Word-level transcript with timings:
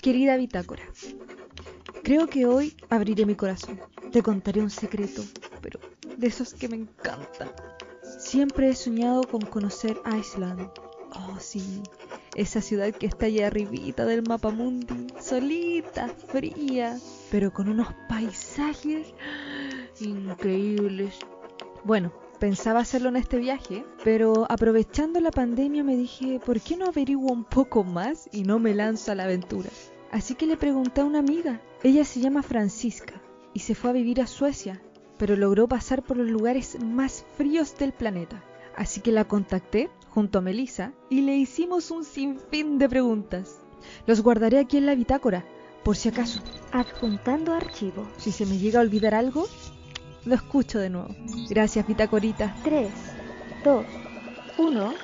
Querida 0.00 0.36
bitácora, 0.36 0.82
creo 2.02 2.28
que 2.28 2.46
hoy 2.46 2.76
abriré 2.90 3.26
mi 3.26 3.34
corazón. 3.34 3.80
Te 4.12 4.22
contaré 4.22 4.62
un 4.62 4.70
secreto, 4.70 5.22
pero 5.60 5.80
de 6.16 6.26
esos 6.26 6.54
que 6.54 6.68
me 6.68 6.76
encantan. 6.76 7.50
Siempre 8.18 8.68
he 8.68 8.74
soñado 8.74 9.24
con 9.24 9.40
conocer 9.42 9.96
Iceland. 10.18 10.70
Oh, 11.12 11.38
sí, 11.40 11.82
esa 12.34 12.60
ciudad 12.60 12.92
que 12.94 13.06
está 13.06 13.26
allá 13.26 13.48
arribita 13.48 14.04
del 14.04 14.22
mapa 14.22 14.50
mundi, 14.50 15.06
solita, 15.20 16.08
fría, 16.08 16.98
pero 17.30 17.52
con 17.52 17.68
unos 17.68 17.88
paisajes 18.08 19.14
increíbles. 20.00 21.14
Bueno, 21.84 22.12
pensaba 22.38 22.80
hacerlo 22.80 23.08
en 23.08 23.16
este 23.16 23.38
viaje, 23.38 23.84
pero 24.04 24.46
aprovechando 24.50 25.20
la 25.20 25.30
pandemia 25.30 25.82
me 25.82 25.96
dije, 25.96 26.40
¿por 26.44 26.60
qué 26.60 26.76
no 26.76 26.86
averiguo 26.86 27.32
un 27.32 27.44
poco 27.44 27.84
más 27.84 28.28
y 28.32 28.42
no 28.42 28.58
me 28.58 28.74
lanzo 28.74 29.12
a 29.12 29.14
la 29.14 29.24
aventura? 29.24 29.70
Así 30.10 30.34
que 30.34 30.46
le 30.46 30.56
pregunté 30.56 31.00
a 31.00 31.04
una 31.04 31.18
amiga. 31.18 31.60
Ella 31.82 32.04
se 32.04 32.20
llama 32.20 32.42
Francisca 32.42 33.14
y 33.52 33.60
se 33.60 33.74
fue 33.74 33.90
a 33.90 33.94
vivir 33.94 34.20
a 34.20 34.26
Suecia, 34.26 34.80
pero 35.18 35.36
logró 35.36 35.68
pasar 35.68 36.02
por 36.02 36.16
los 36.16 36.30
lugares 36.30 36.78
más 36.82 37.24
fríos 37.36 37.76
del 37.76 37.92
planeta. 37.92 38.42
Así 38.76 39.00
que 39.00 39.12
la 39.12 39.24
contacté 39.24 39.90
junto 40.10 40.38
a 40.38 40.42
Melissa 40.42 40.92
y 41.08 41.22
le 41.22 41.36
hicimos 41.36 41.90
un 41.90 42.04
sinfín 42.04 42.78
de 42.78 42.88
preguntas. 42.88 43.58
Los 44.06 44.22
guardaré 44.22 44.58
aquí 44.58 44.76
en 44.76 44.86
la 44.86 44.94
bitácora, 44.94 45.44
por 45.84 45.96
si 45.96 46.08
acaso. 46.08 46.40
Adjuntando 46.72 47.54
archivo. 47.54 48.06
Si 48.18 48.32
se 48.32 48.44
me 48.44 48.58
llega 48.58 48.80
a 48.80 48.82
olvidar 48.82 49.14
algo, 49.14 49.46
lo 50.26 50.34
escucho 50.34 50.78
de 50.78 50.90
nuevo. 50.90 51.08
Gracias, 51.48 51.86
bitácorita. 51.86 52.54
3, 52.64 52.90
2, 53.64 53.86
1. 54.58 54.94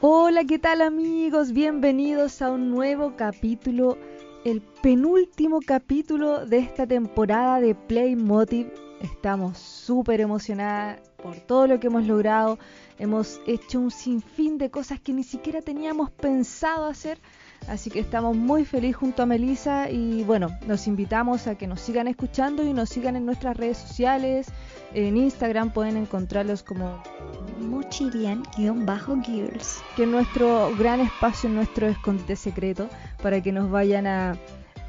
Hola, 0.00 0.44
¿qué 0.44 0.58
tal 0.58 0.80
amigos? 0.80 1.52
Bienvenidos 1.52 2.40
a 2.40 2.50
un 2.50 2.70
nuevo 2.70 3.16
capítulo, 3.16 3.98
el 4.46 4.62
penúltimo 4.62 5.60
capítulo 5.60 6.46
de 6.46 6.58
esta 6.58 6.86
temporada 6.86 7.60
de 7.60 7.74
Playmotiv. 7.74 8.72
Estamos 9.02 9.58
súper 9.58 10.22
emocionadas 10.22 11.00
por 11.22 11.36
todo 11.40 11.66
lo 11.66 11.78
que 11.78 11.88
hemos 11.88 12.06
logrado. 12.06 12.58
Hemos 12.98 13.40
hecho 13.46 13.80
un 13.80 13.90
sinfín 13.90 14.56
de 14.56 14.70
cosas 14.70 14.98
que 14.98 15.12
ni 15.12 15.24
siquiera 15.24 15.60
teníamos 15.60 16.10
pensado 16.10 16.86
hacer. 16.86 17.18
Así 17.70 17.88
que 17.88 18.00
estamos 18.00 18.36
muy 18.36 18.64
felices 18.64 18.96
junto 18.96 19.22
a 19.22 19.26
Melissa 19.26 19.88
y 19.88 20.24
bueno, 20.24 20.48
nos 20.66 20.88
invitamos 20.88 21.46
a 21.46 21.54
que 21.54 21.68
nos 21.68 21.80
sigan 21.80 22.08
escuchando 22.08 22.64
y 22.64 22.72
nos 22.72 22.88
sigan 22.88 23.14
en 23.14 23.24
nuestras 23.24 23.56
redes 23.56 23.78
sociales. 23.78 24.48
En 24.92 25.16
Instagram 25.16 25.72
pueden 25.72 25.96
encontrarlos 25.96 26.64
como 26.64 27.00
Mochilian-Gears. 27.60 29.82
que 29.94 30.02
es 30.02 30.08
nuestro 30.08 30.76
gran 30.76 30.98
espacio, 30.98 31.48
nuestro 31.48 31.86
escondite 31.86 32.34
secreto, 32.34 32.88
para 33.22 33.40
que 33.40 33.52
nos 33.52 33.70
vayan 33.70 34.08
a, 34.08 34.36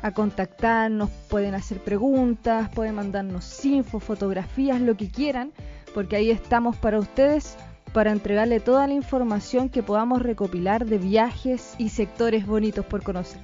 a 0.02 0.12
contactar, 0.12 0.90
nos 0.90 1.12
pueden 1.30 1.54
hacer 1.54 1.84
preguntas, 1.84 2.72
pueden 2.74 2.96
mandarnos 2.96 3.64
info, 3.64 4.00
fotografías, 4.00 4.82
lo 4.82 4.98
que 4.98 5.08
quieran, 5.08 5.52
porque 5.94 6.16
ahí 6.16 6.32
estamos 6.32 6.76
para 6.78 6.98
ustedes, 6.98 7.60
para 7.94 8.12
entregarle 8.12 8.60
toda 8.60 8.88
la 8.88 8.94
información 8.94 9.70
que 9.70 9.84
podamos 9.84 10.22
recopilar 10.22 10.86
de 10.86 10.98
viajes 10.98 11.76
y 11.78 11.90
sectores 11.90 12.46
bonitos 12.46 12.86
por 12.86 13.04
conocer. 13.04 13.42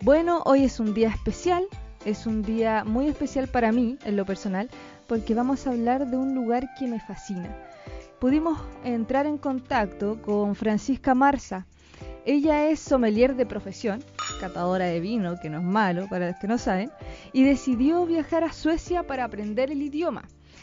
Bueno, 0.00 0.42
hoy 0.44 0.64
es 0.64 0.80
un 0.80 0.94
día 0.94 1.08
especial, 1.08 1.64
es 2.04 2.26
un 2.26 2.42
día 2.42 2.84
muy 2.84 3.08
especial 3.08 3.48
para 3.48 3.72
mí, 3.72 3.98
en 4.04 4.16
lo 4.16 4.24
personal, 4.24 4.70
porque 5.06 5.34
vamos 5.34 5.66
a 5.66 5.70
hablar 5.70 6.06
de 6.06 6.16
un 6.16 6.34
lugar 6.34 6.70
que 6.78 6.86
me 6.86 7.00
fascina. 7.00 7.54
Pudimos 8.18 8.58
entrar 8.84 9.26
en 9.26 9.36
contacto 9.36 10.20
con 10.22 10.54
Francisca 10.54 11.14
Marza. 11.14 11.66
Ella 12.24 12.68
es 12.68 12.80
sommelier 12.80 13.36
de 13.36 13.46
profesión, 13.46 14.02
catadora 14.40 14.86
de 14.86 15.00
vino, 15.00 15.38
que 15.40 15.50
no 15.50 15.58
es 15.58 15.64
malo 15.64 16.08
para 16.08 16.28
los 16.28 16.36
que 16.38 16.48
no 16.48 16.58
saben, 16.58 16.90
y 17.32 17.44
decidió 17.44 18.06
viajar 18.06 18.42
a 18.42 18.52
Suecia 18.52 19.02
para 19.06 19.24
aprender 19.24 19.70
el 19.70 19.82
idioma, 19.82 20.22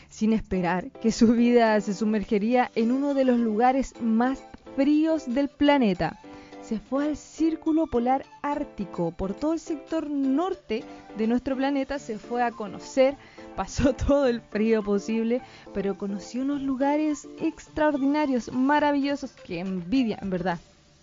sin 0.09 0.33
esperar 0.33 0.91
que 0.91 1.11
su 1.11 1.33
vida 1.33 1.79
se 1.81 1.93
sumergería 1.93 2.71
en 2.75 2.91
uno 2.91 3.13
de 3.13 3.25
los 3.25 3.39
lugares 3.39 3.93
más 4.01 4.43
fríos 4.75 5.33
del 5.33 5.49
planeta. 5.49 6.19
Se 6.61 6.79
fue 6.79 7.07
al 7.07 7.17
Círculo 7.17 7.87
Polar 7.87 8.25
Ártico, 8.41 9.11
por 9.11 9.33
todo 9.33 9.53
el 9.53 9.59
sector 9.59 10.09
norte 10.09 10.83
de 11.17 11.27
nuestro 11.27 11.57
planeta, 11.57 11.99
se 11.99 12.17
fue 12.17 12.41
a 12.41 12.51
conocer, 12.51 13.17
pasó 13.55 13.93
todo 14.07 14.27
el 14.27 14.39
frío 14.39 14.81
posible, 14.81 15.41
pero 15.73 15.97
conoció 15.97 16.41
unos 16.41 16.61
lugares 16.61 17.27
extraordinarios, 17.41 18.51
maravillosos, 18.53 19.31
que 19.31 19.59
envidia, 19.59 20.17
en 20.21 20.29
verdad, 20.29 20.59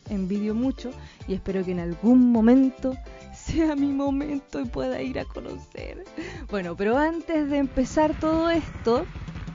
envidio 0.08 0.54
mucho 0.54 0.90
y 1.28 1.34
espero 1.34 1.64
que 1.64 1.72
en 1.72 1.80
algún 1.80 2.32
momento 2.32 2.96
sea 3.50 3.74
mi 3.74 3.88
momento 3.88 4.60
y 4.60 4.64
pueda 4.64 5.02
ir 5.02 5.18
a 5.18 5.24
conocer. 5.24 6.04
Bueno, 6.50 6.76
pero 6.76 6.96
antes 6.96 7.50
de 7.50 7.58
empezar 7.58 8.14
todo 8.18 8.50
esto, 8.50 9.06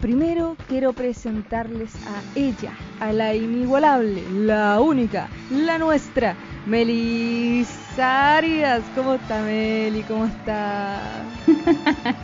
primero 0.02 0.58
quiero 0.68 0.94
presentarles 0.94 1.96
a 2.08 2.22
ella, 2.38 2.74
a 3.00 3.14
la 3.14 3.34
inigualable, 3.34 4.22
la 4.32 4.80
única, 4.82 5.30
la 5.50 5.78
nuestra, 5.78 6.36
Melissa 6.66 8.38
Arias. 8.38 8.84
¿Cómo 8.96 9.16
está 9.16 9.42
Meli? 9.44 10.04
¿Cómo 10.04 10.26
está? 10.26 11.02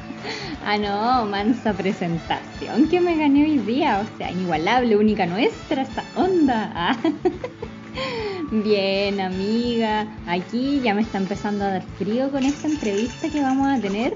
Ah, 0.64 0.78
no, 0.78 1.26
mansa 1.26 1.74
presentación 1.74 2.88
que 2.88 3.02
me 3.02 3.18
gané 3.18 3.46
hoy 3.46 3.58
día. 3.58 4.00
O 4.06 4.18
sea, 4.18 4.32
inigualable, 4.32 4.96
única 4.96 5.26
nuestra, 5.26 5.82
esta 5.82 6.04
onda. 6.16 6.72
Ah. 6.76 6.96
Bien, 8.52 9.20
amiga. 9.20 10.08
Aquí 10.28 10.82
ya 10.82 10.94
me 10.94 11.02
está 11.02 11.18
empezando 11.18 11.66
a 11.66 11.72
dar 11.72 11.84
frío 11.98 12.32
con 12.32 12.44
esta 12.44 12.68
entrevista 12.68 13.30
que 13.30 13.42
vamos 13.42 13.68
a 13.68 13.80
tener. 13.82 14.16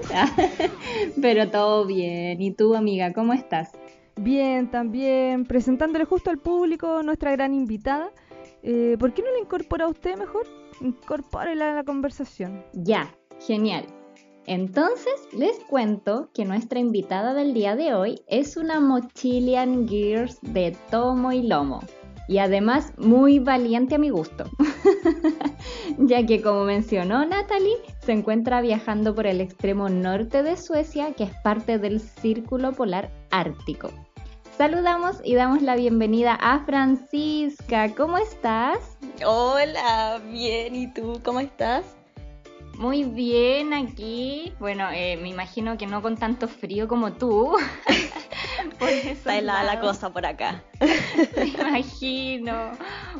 Pero 1.22 1.50
todo 1.50 1.86
bien. 1.86 2.40
¿Y 2.40 2.52
tú, 2.52 2.74
amiga, 2.74 3.12
cómo 3.12 3.32
estás? 3.32 3.72
Bien, 4.16 4.70
también 4.70 5.44
presentándole 5.44 6.04
justo 6.04 6.30
al 6.30 6.38
público 6.38 7.02
nuestra 7.02 7.32
gran 7.32 7.54
invitada. 7.54 8.10
Eh, 8.62 8.96
¿Por 8.98 9.12
qué 9.12 9.22
no 9.22 9.30
la 9.30 9.38
incorpora 9.38 9.88
usted 9.88 10.16
mejor? 10.16 10.46
Incorpórela 10.80 11.72
a 11.72 11.74
la 11.74 11.84
conversación. 11.84 12.64
Ya, 12.72 13.14
genial. 13.40 13.86
Entonces 14.46 15.28
les 15.32 15.58
cuento 15.68 16.30
que 16.32 16.44
nuestra 16.44 16.78
invitada 16.78 17.34
del 17.34 17.52
día 17.52 17.74
de 17.74 17.94
hoy 17.94 18.20
es 18.28 18.56
una 18.56 18.80
Mochilian 18.80 19.88
Gears 19.88 20.38
de 20.40 20.76
tomo 20.90 21.32
y 21.32 21.42
lomo. 21.42 21.80
Y 22.28 22.38
además 22.38 22.92
muy 22.98 23.38
valiente 23.38 23.94
a 23.94 23.98
mi 23.98 24.10
gusto. 24.10 24.44
ya 25.98 26.24
que 26.26 26.42
como 26.42 26.64
mencionó 26.64 27.24
Natalie, 27.24 27.76
se 28.00 28.12
encuentra 28.12 28.60
viajando 28.60 29.14
por 29.14 29.26
el 29.26 29.40
extremo 29.40 29.88
norte 29.88 30.42
de 30.42 30.56
Suecia, 30.56 31.12
que 31.14 31.24
es 31.24 31.34
parte 31.42 31.78
del 31.78 32.00
Círculo 32.00 32.72
Polar 32.72 33.10
Ártico. 33.30 33.90
Saludamos 34.56 35.20
y 35.22 35.34
damos 35.34 35.60
la 35.60 35.76
bienvenida 35.76 36.34
a 36.40 36.64
Francisca. 36.64 37.94
¿Cómo 37.94 38.16
estás? 38.16 38.96
Hola, 39.24 40.18
bien, 40.32 40.74
¿y 40.74 40.92
tú 40.92 41.20
cómo 41.22 41.40
estás? 41.40 41.84
Muy 42.78 43.04
bien 43.04 43.72
aquí. 43.72 44.52
Bueno, 44.58 44.88
eh, 44.92 45.16
me 45.16 45.28
imagino 45.28 45.78
que 45.78 45.86
no 45.86 46.02
con 46.02 46.16
tanto 46.16 46.46
frío 46.46 46.86
como 46.88 47.12
tú. 47.14 47.56
Está 48.80 49.38
helada 49.38 49.64
la 49.64 49.80
cosa 49.80 50.12
por 50.12 50.26
acá. 50.26 50.62
Me 51.36 51.46
imagino. 51.46 52.72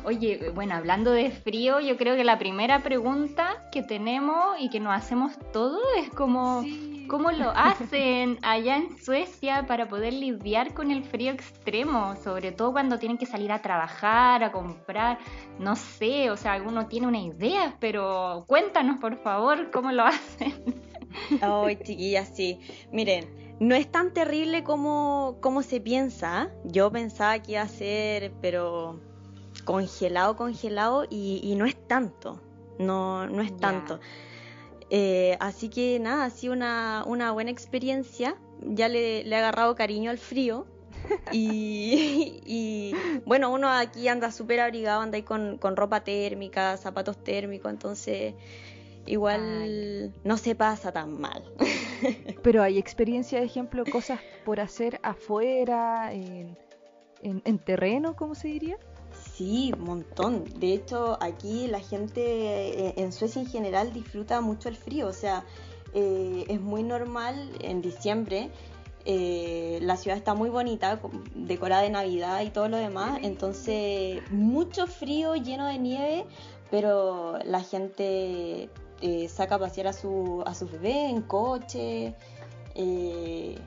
Oye, 0.03 0.51
bueno, 0.53 0.75
hablando 0.75 1.11
de 1.11 1.31
frío, 1.31 1.79
yo 1.79 1.97
creo 1.97 2.15
que 2.15 2.23
la 2.23 2.37
primera 2.37 2.83
pregunta 2.83 3.67
que 3.71 3.81
tenemos 3.81 4.57
y 4.59 4.69
que 4.69 4.79
nos 4.79 4.93
hacemos 4.93 5.33
todos 5.51 5.81
es 5.97 6.09
como, 6.11 6.63
¿cómo 7.07 7.31
lo 7.31 7.51
hacen 7.51 8.37
allá 8.41 8.77
en 8.77 8.97
Suecia 8.97 9.65
para 9.67 9.87
poder 9.87 10.13
lidiar 10.13 10.73
con 10.73 10.91
el 10.91 11.03
frío 11.03 11.31
extremo? 11.31 12.15
Sobre 12.23 12.51
todo 12.51 12.71
cuando 12.71 12.99
tienen 12.99 13.17
que 13.17 13.25
salir 13.25 13.51
a 13.51 13.61
trabajar, 13.61 14.43
a 14.43 14.51
comprar, 14.51 15.17
no 15.59 15.75
sé, 15.75 16.29
o 16.29 16.37
sea, 16.37 16.53
alguno 16.53 16.87
tiene 16.87 17.07
una 17.07 17.19
idea, 17.19 17.75
pero 17.79 18.45
cuéntanos 18.47 18.99
por 18.99 19.17
favor 19.21 19.71
cómo 19.71 19.91
lo 19.91 20.03
hacen. 20.03 20.53
Ay, 21.41 21.77
chiquillas, 21.83 22.31
sí. 22.35 22.59
Miren, 22.91 23.25
no 23.59 23.75
es 23.75 23.91
tan 23.91 24.13
terrible 24.13 24.63
como, 24.63 25.37
como 25.41 25.63
se 25.63 25.79
piensa. 25.81 26.41
¿ah? 26.41 26.49
Yo 26.65 26.91
pensaba 26.91 27.39
que 27.39 27.53
iba 27.53 27.61
a 27.61 27.67
ser, 27.67 28.33
pero 28.41 28.99
congelado, 29.65 30.35
congelado, 30.35 31.05
y, 31.09 31.39
y 31.43 31.55
no 31.55 31.65
es 31.65 31.75
tanto. 31.87 32.41
No, 32.79 33.27
no 33.27 33.41
es 33.41 33.55
tanto. 33.57 33.99
Eh, 34.89 35.35
así 35.39 35.69
que 35.69 35.99
nada, 35.99 36.25
ha 36.25 36.29
sido 36.29 36.53
una, 36.53 37.03
una 37.05 37.31
buena 37.31 37.51
experiencia. 37.51 38.35
Ya 38.61 38.87
le, 38.87 39.23
le 39.23 39.35
he 39.35 39.39
agarrado 39.39 39.75
cariño 39.75 40.09
al 40.11 40.17
frío. 40.17 40.65
Y, 41.31 42.41
y, 42.45 42.95
bueno, 43.25 43.51
uno 43.51 43.69
aquí 43.69 44.07
anda 44.07 44.31
súper 44.31 44.59
abrigado, 44.59 45.01
anda 45.01 45.17
ahí 45.17 45.23
con, 45.23 45.57
con 45.57 45.75
ropa 45.75 46.03
térmica, 46.03 46.75
zapatos 46.77 47.23
térmicos, 47.23 47.71
entonces 47.71 48.33
igual 49.05 50.13
no 50.23 50.37
se 50.37 50.55
pasa 50.55 50.91
tan 50.91 51.19
mal. 51.19 51.43
Pero 52.43 52.61
hay 52.63 52.77
experiencia, 52.77 53.39
de 53.39 53.45
ejemplo, 53.45 53.83
cosas 53.85 54.19
por 54.45 54.59
hacer 54.59 54.99
afuera, 55.03 56.13
en, 56.13 56.57
en- 57.21 57.41
en 57.45 57.59
terreno, 57.59 58.15
¿cómo 58.15 58.35
se 58.35 58.47
diría? 58.47 58.77
Sí, 59.37 59.71
montón. 59.77 60.45
De 60.59 60.73
hecho, 60.73 61.17
aquí 61.21 61.67
la 61.67 61.79
gente 61.79 62.21
eh, 62.87 62.93
en 62.97 63.11
Suecia 63.11 63.39
en 63.41 63.47
general 63.47 63.93
disfruta 63.93 64.41
mucho 64.41 64.67
el 64.67 64.75
frío. 64.75 65.07
O 65.07 65.13
sea, 65.13 65.43
eh, 65.93 66.45
es 66.47 66.59
muy 66.59 66.81
normal 66.83 67.51
en 67.61 67.81
diciembre. 67.81 68.49
eh, 69.05 69.79
la 69.81 69.95
ciudad 69.95 70.17
está 70.17 70.33
muy 70.33 70.49
bonita, 70.49 70.99
decorada 71.35 71.83
de 71.83 71.89
Navidad 71.91 72.41
y 72.41 72.49
todo 72.49 72.67
lo 72.67 72.77
demás. 72.77 73.19
Entonces, 73.23 74.21
mucho 74.31 74.87
frío, 74.87 75.35
lleno 75.35 75.67
de 75.67 75.77
nieve, 75.77 76.25
pero 76.71 77.37
la 77.45 77.61
gente 77.61 78.69
eh, 79.01 79.29
saca 79.29 79.55
a 79.55 79.59
pasear 79.59 79.87
a 79.87 79.93
su, 79.93 80.43
a 80.45 80.53
sus 80.55 80.71
bebés 80.71 81.11
en 81.11 81.21
coche. 81.21 82.15
eh, 82.75 83.57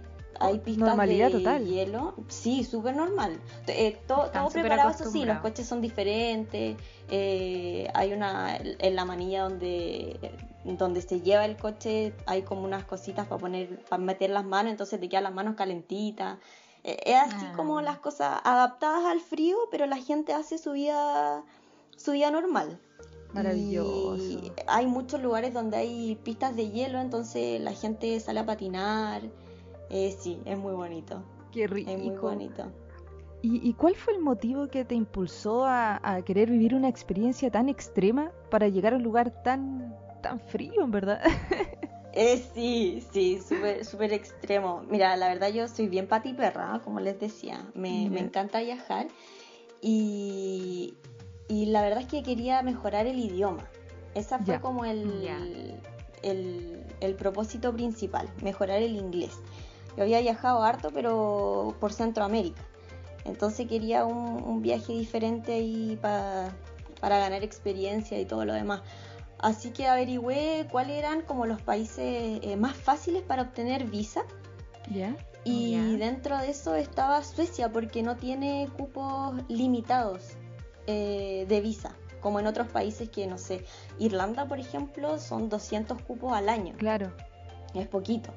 hay 0.41 0.59
pistas 0.59 0.89
Normalidad 0.89 1.27
de 1.29 1.39
total. 1.39 1.65
hielo. 1.67 2.15
Sí, 2.29 2.65
súper 2.65 2.97
normal. 2.97 3.39
Eh, 3.67 3.99
to- 4.07 4.25
Están 4.27 4.43
todo 4.43 4.49
súper 4.51 4.63
preparado, 4.63 4.91
eso 4.91 5.11
sí, 5.11 5.25
los 5.25 5.39
coches 5.39 5.67
son 5.67 5.81
diferentes. 5.81 6.77
eh, 7.13 7.89
hay 7.95 8.13
una, 8.13 8.57
en 8.57 8.97
la 8.97 9.05
manilla 9.05 9.43
donde, 9.43 10.19
donde 10.65 11.03
se 11.03 11.21
lleva 11.21 11.45
el 11.45 11.57
coche, 11.57 12.13
hay 12.27 12.43
como 12.43 12.63
unas 12.65 12.85
cositas 12.85 13.27
para 13.27 13.41
poner, 13.41 13.83
para 13.85 14.03
meter 14.03 14.31
las 14.31 14.45
manos, 14.45 14.71
entonces 14.71 14.99
te 15.01 15.09
quedan 15.09 15.25
las 15.25 15.35
manos 15.35 15.57
calentitas. 15.57 16.39
Eh, 16.85 16.97
es 17.05 17.17
así 17.17 17.47
Ah. 17.49 17.53
como 17.57 17.81
las 17.83 17.99
cosas 17.99 18.41
adaptadas 18.45 19.05
al 19.05 19.21
frío, 19.21 19.57
pero 19.71 19.87
la 19.87 19.97
gente 19.99 20.33
hace 20.33 20.57
su 20.57 20.73
vida, 20.73 21.43
su 21.97 22.13
vida 22.13 22.31
normal. 22.31 22.79
Maravilloso. 23.35 24.17
Y 24.17 24.53
hay 24.67 24.87
muchos 24.87 25.21
lugares 25.23 25.53
donde 25.55 25.77
hay 25.77 26.17
pistas 26.25 26.57
de 26.57 26.71
hielo, 26.71 26.99
entonces 27.01 27.61
la 27.61 27.73
gente 27.73 28.19
sale 28.21 28.41
a 28.41 28.47
patinar. 28.47 29.23
Eh, 29.91 30.17
sí, 30.19 30.41
es 30.45 30.57
muy 30.59 30.73
bonito. 30.73 31.23
Qué 31.53 31.67
rico. 31.67 31.91
Es 31.91 31.99
muy 31.99 32.17
bonito. 32.17 32.71
¿Y, 33.43 33.67
y 33.69 33.73
cuál 33.75 33.95
fue 33.97 34.15
el 34.15 34.21
motivo 34.21 34.69
que 34.69 34.85
te 34.85 34.95
impulsó 34.95 35.65
a, 35.65 35.99
a 36.03 36.23
querer 36.23 36.51
vivir 36.51 36.75
una 36.75 36.89
experiencia 36.89 37.51
tan 37.51 37.69
extrema 37.69 38.31
para 38.51 38.69
llegar 38.69 38.93
a 38.93 38.97
un 38.97 39.03
lugar 39.03 39.43
tan, 39.43 39.97
tan 40.23 40.39
frío, 40.41 40.83
en 40.85 40.91
verdad? 40.91 41.21
Eh, 42.13 42.45
sí, 42.55 43.05
sí, 43.13 43.39
súper 43.39 43.85
súper 43.85 44.13
extremo. 44.13 44.83
Mira, 44.91 45.17
la 45.17 45.29
verdad 45.29 45.53
yo 45.53 45.69
soy 45.69 45.87
bien 45.87 46.09
patiperra, 46.09 46.81
como 46.83 46.99
les 46.99 47.21
decía. 47.21 47.71
Me, 47.73 48.11
me 48.11 48.19
encanta 48.19 48.59
viajar 48.61 49.07
y, 49.81 50.95
y 51.47 51.67
la 51.67 51.83
verdad 51.83 52.01
es 52.01 52.07
que 52.09 52.25
quería 52.25 52.63
mejorar 52.63 53.07
el 53.07 53.19
idioma. 53.21 53.65
Esa 54.17 54.39
fue 54.39 54.55
Ya. 54.55 54.61
como 54.61 54.85
el, 54.85 55.23
Ya. 55.23 55.37
el, 56.23 56.83
el 57.01 57.15
propósito 57.15 57.73
principal, 57.73 58.29
mejorar 58.43 58.83
el 58.83 58.97
inglés. 58.97 59.41
Yo 59.97 60.03
había 60.05 60.21
viajado 60.21 60.63
harto, 60.63 60.91
pero 60.93 61.75
por 61.81 61.93
Centroamérica. 61.93 62.63
Entonces 63.25 63.67
quería 63.69 64.05
un, 64.07 64.43
un 64.43 64.63
viaje 64.63 64.93
diferente 64.93 65.53
ahí 65.55 65.99
pa- 66.01 66.51
para 67.01 67.19
ganar 67.19 67.43
experiencia 67.45 68.19
y 68.21 68.25
todo 68.25 68.45
lo 68.45 68.53
demás. 68.55 68.83
Así 69.39 69.71
que 69.71 69.87
averigüé 69.89 70.67
cuáles 70.71 70.99
eran 70.99 71.23
como 71.23 71.47
los 71.47 71.61
países 71.63 72.41
eh, 72.43 72.57
más 72.57 72.77
fáciles 72.77 73.23
para 73.23 73.43
obtener 73.43 73.85
visa. 73.85 74.23
¿Ya? 74.91 75.17
Y 75.45 75.73
Ya. 75.73 76.05
dentro 76.07 76.37
de 76.39 76.51
eso 76.51 76.75
estaba 76.75 77.23
Suecia 77.25 77.73
porque 77.73 78.03
no 78.03 78.17
tiene 78.17 78.69
cupos 78.77 79.35
limitados 79.49 80.33
eh, 80.87 81.47
de 81.49 81.61
visa, 81.63 81.95
como 82.21 82.41
en 82.41 82.47
otros 82.47 82.69
países 82.69 83.09
que, 83.09 83.27
no 83.27 83.39
sé, 83.39 83.65
Irlanda, 83.99 84.47
por 84.47 84.59
ejemplo, 84.61 85.19
son 85.19 85.49
200 85.49 86.03
cupos 86.03 86.33
al 86.35 86.49
año, 86.51 86.75
Claro. 86.77 87.11
es 87.75 87.87
poquito. 87.89 88.33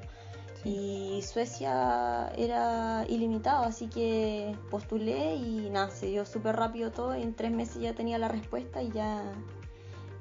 Y 0.64 1.20
Suecia 1.22 2.32
era 2.38 3.04
ilimitado, 3.08 3.64
así 3.64 3.86
que 3.88 4.56
postulé 4.70 5.34
y 5.34 5.68
nada, 5.70 5.90
se 5.90 6.06
dio 6.06 6.24
súper 6.24 6.56
rápido 6.56 6.90
todo 6.90 7.14
y 7.16 7.22
en 7.22 7.34
tres 7.34 7.52
meses 7.52 7.82
ya 7.82 7.94
tenía 7.94 8.16
la 8.18 8.28
respuesta 8.28 8.82
y 8.82 8.90
ya, 8.90 9.22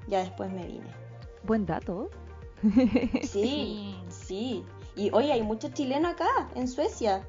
ya 0.07 0.19
después 0.19 0.51
me 0.51 0.66
vine. 0.66 0.88
Buen 1.44 1.66
dato. 1.66 2.10
Sí, 3.24 3.95
sí. 4.10 4.63
Y 4.95 5.12
oye, 5.12 5.31
hay 5.34 5.42
muchos 5.42 5.74
chilenos 5.74 6.13
acá, 6.13 6.28
en 6.56 6.68
Suecia. 6.68 7.28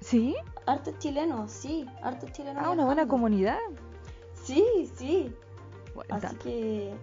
¿Sí? 0.00 0.34
Hartos 0.66 0.98
chilenos, 0.98 1.50
sí, 1.50 1.86
hartos 2.02 2.32
chilenos. 2.32 2.62
Ah, 2.64 2.70
una 2.70 2.84
buena 2.84 3.06
comunidad. 3.06 3.58
Sí, 4.44 4.90
sí. 4.96 5.34
Buen 5.94 6.10
Así 6.12 6.22
dato. 6.26 6.38
que 6.38 6.94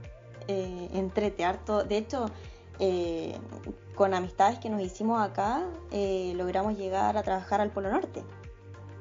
eh, 0.47 0.89
entrete 0.93 1.43
harto. 1.45 1.83
De 1.83 1.97
hecho, 1.97 2.27
eh, 2.79 3.37
con 3.95 4.13
amistades 4.13 4.59
que 4.59 4.69
nos 4.69 4.81
hicimos 4.81 5.21
acá, 5.21 5.63
eh, 5.91 6.33
logramos 6.35 6.77
llegar 6.77 7.17
a 7.17 7.23
trabajar 7.23 7.61
al 7.61 7.71
Polo 7.71 7.89
Norte. 7.91 8.23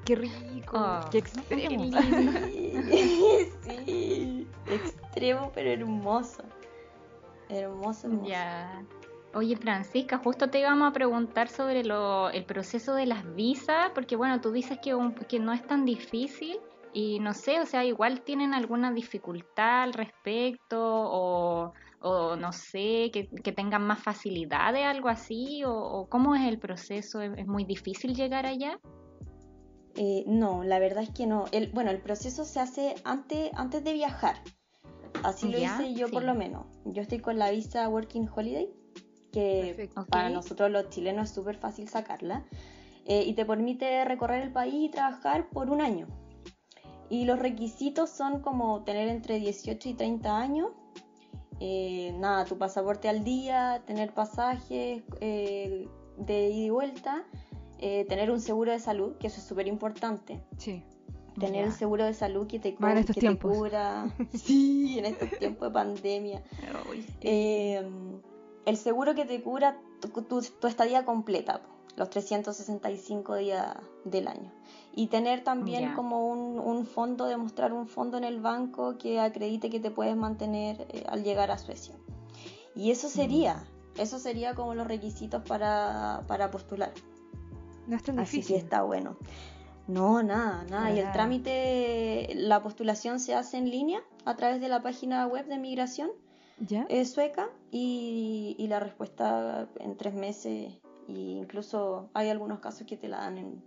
Qué 0.05 0.17
rico. 0.17 0.77
Oh, 0.79 1.01
qué 1.11 1.23
qué 1.23 1.29
extremo. 1.29 1.85
lindo. 1.85 1.99
Sí, 2.43 3.49
sí, 3.87 4.49
extremo 4.71 5.51
pero 5.55 5.71
hermoso. 5.71 6.43
Hermoso, 7.49 8.07
hermoso. 8.07 8.29
Ya. 8.29 8.83
Oye, 9.35 9.57
Francisca, 9.57 10.19
justo 10.19 10.49
te 10.49 10.61
íbamos 10.61 10.89
a 10.89 10.93
preguntar 10.93 11.49
sobre 11.49 11.83
lo, 11.85 12.31
el 12.31 12.45
proceso 12.45 12.95
de 12.95 13.07
las 13.07 13.35
visas, 13.35 13.91
porque 13.95 14.15
bueno, 14.15 14.41
tú 14.41 14.53
dices 14.53 14.79
que, 14.81 14.95
un- 14.95 15.15
que 15.15 15.41
no 15.41 15.53
es 15.53 15.67
tan 15.67 15.85
difícil 15.85 16.59
y 16.93 17.19
no 17.19 17.35
sé, 17.35 17.61
o 17.61 17.67
sea, 17.67 17.85
igual 17.85 18.21
tienen 18.21 18.55
alguna 18.55 18.93
dificultad 18.93 19.83
al 19.83 19.93
respecto 19.93 20.79
o, 20.81 21.73
o 22.05 22.37
no 22.37 22.53
sé, 22.53 23.11
que, 23.13 23.29
que 23.29 23.53
tengan 23.53 23.83
más 23.87 24.03
facilidades, 24.03 24.85
algo 24.87 25.09
así, 25.09 25.65
o, 25.65 25.73
o 25.75 26.09
cómo 26.09 26.35
es 26.37 26.47
el 26.49 26.59
proceso, 26.59 27.21
¿Es, 27.23 27.33
es 27.39 27.47
muy 27.47 27.65
difícil 27.65 28.15
llegar 28.15 28.47
allá? 28.47 28.79
Eh, 29.97 30.25
no, 30.27 30.65
la 30.65 30.79
verdad 30.79 31.05
es 31.05 31.11
que 31.11 31.27
no. 31.27 31.45
El, 31.53 31.71
bueno, 31.73 31.91
el 31.91 32.01
proceso 32.03 32.45
se 32.45 32.61
hace 32.61 32.95
antes, 33.05 33.51
antes 33.55 33.85
de 33.85 33.93
viajar. 33.93 34.37
Así 35.23 35.49
lo 35.49 35.59
Ya, 35.61 35.75
hice 35.81 35.95
yo 35.95 36.11
por 36.11 36.25
lo 36.25 36.35
menos. 36.35 36.67
Yo 36.85 37.03
estoy 37.03 37.21
con 37.21 37.39
la 37.39 37.51
visa 37.51 37.89
Working 37.89 38.29
Holiday, 38.35 38.69
que 39.33 39.75
Perfecto. 39.77 40.07
Para 40.11 40.31
nosotros 40.31 40.71
los 40.71 40.91
chilenos 40.91 41.31
es 41.31 41.35
súper 41.35 41.57
fácil 41.59 41.89
sacarla. 41.89 42.45
eh, 43.07 43.23
y 43.27 43.35
te 43.35 43.45
permite 43.45 44.05
recorrer 44.05 44.43
el 44.43 44.53
país 44.53 44.75
y 44.75 44.91
trabajar 44.91 45.49
por 45.51 45.71
un 45.71 45.81
año. 45.81 46.09
Y 47.11 47.25
los 47.27 47.39
requisitos 47.39 48.11
son 48.11 48.41
como 48.41 48.83
tener 48.85 49.09
entre 49.09 49.39
18 49.39 49.89
y 49.91 49.95
30 49.95 50.39
años. 50.39 50.71
Eh, 51.61 52.15
nada, 52.19 52.45
tu 52.45 52.59
pasaporte 52.59 53.09
al 53.09 53.25
día, 53.25 53.83
tener 53.87 54.13
pasajes 54.13 55.03
eh, 55.21 55.89
de 56.19 56.49
ida 56.51 56.65
y 56.67 56.71
vuelta, 56.71 57.25
eh, 57.79 58.05
tener 58.09 58.31
un 58.31 58.41
seguro 58.41 58.73
de 58.73 58.79
salud, 58.79 59.17
que 59.19 59.27
eso 59.29 59.41
es 59.41 59.47
súper 59.47 59.67
importante 59.67 60.41
Sí. 60.59 60.83
tener 61.39 61.65
el 61.65 61.73
seguro 61.73 62.05
de 62.05 62.15
salud 62.15 62.47
que 62.47 62.59
te, 62.61 62.69
en 62.79 62.99
estos 62.99 63.15
que 63.15 63.21
te 63.21 63.39
cubra. 63.39 64.07
sí, 64.35 64.99
en 64.99 65.07
estos 65.07 65.31
tiempos 65.39 65.69
de 65.69 65.73
pandemia. 65.75 66.43
Eh, 67.21 67.83
el 68.67 68.77
seguro 68.77 69.15
que 69.15 69.25
te 69.25 69.43
cubra 69.43 69.77
tu, 70.01 70.09
tu- 70.23 70.41
tu 70.61 70.67
estadía 70.67 71.05
completa, 71.05 71.61
los 71.97 72.11
365 72.11 73.37
días 73.37 73.77
del 74.05 74.29
año. 74.29 74.53
Y 74.97 75.09
tener 75.09 75.43
también 75.43 75.95
como 75.95 76.29
un, 76.29 76.59
un 76.59 76.87
fondo, 76.87 77.27
demostrar 77.27 77.73
un 77.73 77.87
fondo 77.89 78.17
en 78.17 78.25
el 78.25 78.41
banco 78.41 78.97
que 78.99 79.21
acredite 79.21 79.71
que 79.71 79.81
te 79.81 79.91
puedes 79.91 80.17
mantener 80.17 80.87
eh, 80.91 81.05
al 81.09 81.25
llegar 81.25 81.51
a 81.51 81.59
Suecia. 81.59 81.95
Y 82.77 82.91
eso 82.91 83.09
sería, 83.09 83.65
eso 83.99 84.19
sería 84.19 84.55
como 84.55 84.75
los 84.75 84.87
requisitos 84.87 85.43
para, 85.43 86.23
para 86.27 86.51
postular. 86.51 86.93
No 87.87 87.97
es 87.97 88.03
tan 88.03 88.19
Así 88.19 88.39
difícil. 88.39 88.57
que 88.57 88.63
está 88.63 88.83
bueno. 88.83 89.17
No, 89.87 90.23
nada, 90.23 90.65
nada. 90.71 90.93
Y 90.95 90.99
el 90.99 91.13
trámite, 91.13 92.31
la 92.35 92.63
postulación 92.63 93.21
se 93.21 93.35
hace 93.35 93.59
en 93.59 93.71
línea 93.71 94.01
a 94.25 94.35
través 94.37 94.61
de 94.61 94.69
la 94.69 94.81
página 94.83 95.27
web 95.27 95.47
de 95.47 95.59
migración 95.59 96.11
¿Ya? 96.59 96.87
eh, 96.89 97.05
sueca 97.05 97.49
y, 97.71 98.57
y 98.59 98.67
la 98.69 98.81
respuesta 98.81 99.69
en 99.81 99.97
tres 99.97 100.15
meses. 100.15 100.73
Y 101.09 101.39
incluso 101.39 102.11
hay 102.15 102.29
algunos 102.31 102.61
casos 102.61 102.87
que 102.87 102.97
te 102.97 103.09
la 103.09 103.19
dan 103.19 103.39
en, 103.39 103.65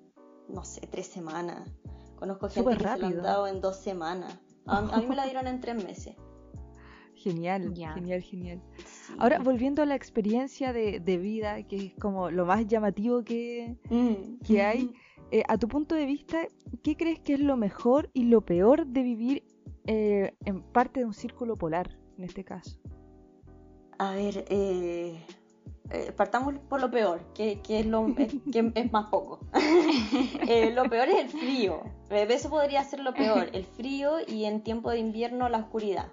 no 0.50 0.64
sé, 0.64 0.82
tres 0.88 1.08
semanas. 1.08 1.70
Conozco 2.16 2.50
gente 2.50 2.72
Súper 2.72 2.78
que 2.78 2.84
se 2.84 2.88
la 2.88 2.94
han 2.94 3.02
rápido. 3.02 3.22
dado 3.24 3.48
en 3.48 3.62
dos 3.62 3.78
semanas. 3.78 4.40
A, 4.66 4.80
a 4.80 5.00
mí 5.00 5.06
me 5.08 5.16
la 5.16 5.26
dieron 5.26 5.48
en 5.48 5.60
tres 5.62 5.76
meses. 5.84 6.16
Genial, 7.16 7.74
genial, 7.76 8.22
genial. 8.22 8.62
Sí. 8.86 9.14
Ahora, 9.18 9.40
volviendo 9.40 9.82
a 9.82 9.86
la 9.88 9.96
experiencia 9.96 10.72
de, 10.72 11.00
de 11.00 11.18
vida, 11.18 11.64
que 11.64 11.76
es 11.88 11.94
como 11.96 12.30
lo 12.30 12.46
más 12.46 12.68
llamativo 12.68 13.24
que, 13.24 13.76
Mm. 13.90 14.38
que 14.46 14.62
hay, 14.62 14.94
eh, 15.32 15.44
a 15.48 15.58
tu 15.58 15.68
punto 15.68 15.96
de 15.96 16.06
vista, 16.06 16.48
¿qué 16.84 16.96
crees 16.96 17.20
que 17.20 17.34
es 17.34 17.40
lo 17.40 17.58
mejor 17.58 18.10
y 18.14 18.26
lo 18.26 18.42
peor 18.42 18.86
de 18.86 19.02
vivir 19.02 19.44
eh, 19.88 20.36
en 20.46 20.62
parte 20.62 21.00
de 21.00 21.06
un 21.08 21.14
círculo 21.14 21.58
polar, 21.58 21.98
en 22.18 22.24
este 22.24 22.44
caso? 22.44 22.80
A 23.98 24.12
ver, 24.14 24.46
eh, 24.50 25.20
eh, 25.92 26.12
partamos 26.16 26.56
por 26.70 26.82
lo 26.82 26.90
peor, 26.92 27.20
que, 27.34 27.60
que 27.62 27.80
es, 27.80 27.86
lo, 27.86 28.08
es- 28.18 28.34
que 28.52 28.72
es 28.76 28.92
más 28.92 29.10
poco. 29.10 29.40
Eh, 30.50 30.72
lo 30.72 30.84
peor 30.86 31.10
es 31.10 31.16
el 31.26 31.30
frío. 31.30 31.82
Eh, 32.10 32.26
Eso 32.30 32.50
podría 32.50 32.84
ser 32.84 33.00
lo 33.02 33.14
peor, 33.14 33.50
el 33.54 33.66
frío 33.66 34.14
y 34.26 34.46
en 34.46 34.62
tiempo 34.64 34.90
de 34.92 35.00
invierno 35.00 35.50
la 35.50 35.58
oscuridad. 35.60 36.08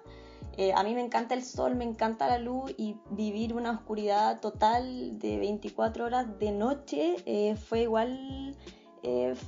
Eh, 0.57 0.71
a 0.73 0.83
mí 0.83 0.93
me 0.93 1.01
encanta 1.01 1.33
el 1.33 1.43
sol, 1.43 1.75
me 1.75 1.83
encanta 1.85 2.27
la 2.27 2.37
luz 2.39 2.73
y 2.77 2.95
vivir 3.11 3.53
una 3.53 3.71
oscuridad 3.71 4.39
total 4.39 5.19
de 5.19 5.37
24 5.37 6.05
horas 6.05 6.39
de 6.39 6.51
noche 6.51 7.15
eh, 7.25 7.55
fue 7.55 7.81
igual 7.81 8.55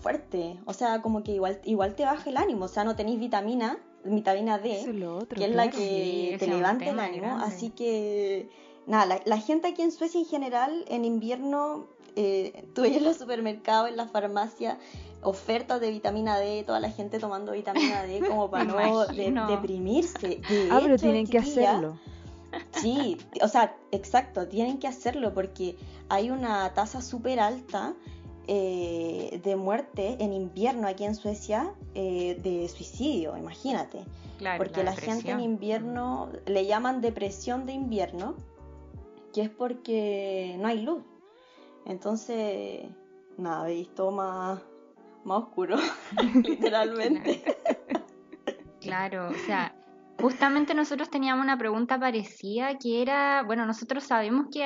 fuerte. 0.01 0.59
O 0.65 0.73
sea, 0.73 1.01
como 1.01 1.23
que 1.23 1.31
igual, 1.33 1.59
igual 1.63 1.95
te 1.95 2.03
baja 2.03 2.29
el 2.29 2.37
ánimo. 2.37 2.65
O 2.65 2.67
sea, 2.67 2.83
no 2.83 2.95
tenéis 2.95 3.19
vitamina, 3.19 3.77
vitamina 4.03 4.57
D, 4.59 4.81
es 4.81 4.87
otro. 5.03 5.37
que 5.37 5.45
es 5.45 5.55
la. 5.55 5.71
Sí, 5.71 6.27
que 6.31 6.35
te 6.39 6.47
levanta 6.47 6.85
el 6.89 6.99
ánimo. 6.99 7.23
grande. 7.27 7.45
Así 7.45 7.69
que, 7.71 8.49
nada, 8.87 9.05
la, 9.05 9.21
la 9.25 9.37
gente 9.37 9.67
aquí 9.67 9.81
en 9.83 9.91
Suecia 9.91 10.19
en 10.19 10.25
general, 10.25 10.83
en 10.87 11.05
invierno, 11.05 11.85
eh, 12.15 12.65
tú 12.73 12.81
ves 12.81 12.97
en 12.97 13.03
los 13.03 13.17
supermercados, 13.17 13.89
en 13.89 13.97
las 13.97 14.09
farmacias, 14.11 14.77
ofertas 15.21 15.79
de 15.81 15.91
vitamina 15.91 16.37
D, 16.39 16.63
toda 16.65 16.79
la 16.79 16.89
gente 16.89 17.19
tomando 17.19 17.51
vitamina 17.51 18.03
D 18.03 18.21
como 18.27 18.49
para 18.51 18.63
no 18.63 19.05
de- 19.07 19.31
deprimirse. 19.47 20.27
De 20.27 20.69
Ah, 20.71 20.79
pero 20.81 20.95
hecho, 20.95 21.03
tienen 21.03 21.27
que 21.27 21.37
hacerlo. 21.37 21.99
Sí, 22.81 23.17
o 23.41 23.47
sea, 23.49 23.75
exacto, 23.91 24.47
tienen 24.47 24.79
que 24.79 24.87
hacerlo 24.87 25.33
porque 25.33 25.75
hay 26.09 26.29
una 26.31 26.73
tasa 26.73 27.01
súper 27.01 27.39
alta 27.41 27.93
eh, 28.47 29.41
de 29.43 29.55
muerte 29.57 30.15
en 30.19 30.31
invierno 30.31 30.87
aquí 30.87 31.03
en 31.03 31.15
Suecia 31.15 31.73
eh, 31.93 32.39
de 32.41 32.69
suicidio, 32.69 33.35
imagínate. 33.35 34.05
Claro, 34.37 34.59
Porque 34.63 34.83
la, 34.83 34.95
gente 34.95 35.31
en 35.31 35.41
invierno 35.41 36.29
le 36.45 36.65
llaman 36.65 37.01
depresión 37.01 37.65
de 37.65 37.73
invierno, 37.73 38.35
que 39.37 39.43
es 39.43 39.49
porque 39.51 40.55
no 40.57 40.67
hay 40.67 40.81
luz. 40.81 41.03
Entonces, 41.85 42.87
nada, 43.37 43.65
veis 43.65 43.93
todo 43.93 44.09
más, 44.09 44.59
más 45.25 45.43
oscuro, 45.43 45.77
literalmente. 46.43 47.43
Claro, 48.81 49.29
o 49.29 49.35
sea, 49.45 49.75
justamente 50.19 50.73
nosotros 50.73 51.11
teníamos 51.11 51.43
una 51.43 51.55
pregunta 51.55 51.99
parecida 51.99 52.79
que 52.79 53.03
era, 53.03 53.43
bueno, 53.43 53.67
nosotros 53.67 54.05
sabemos 54.05 54.47
que, 54.51 54.65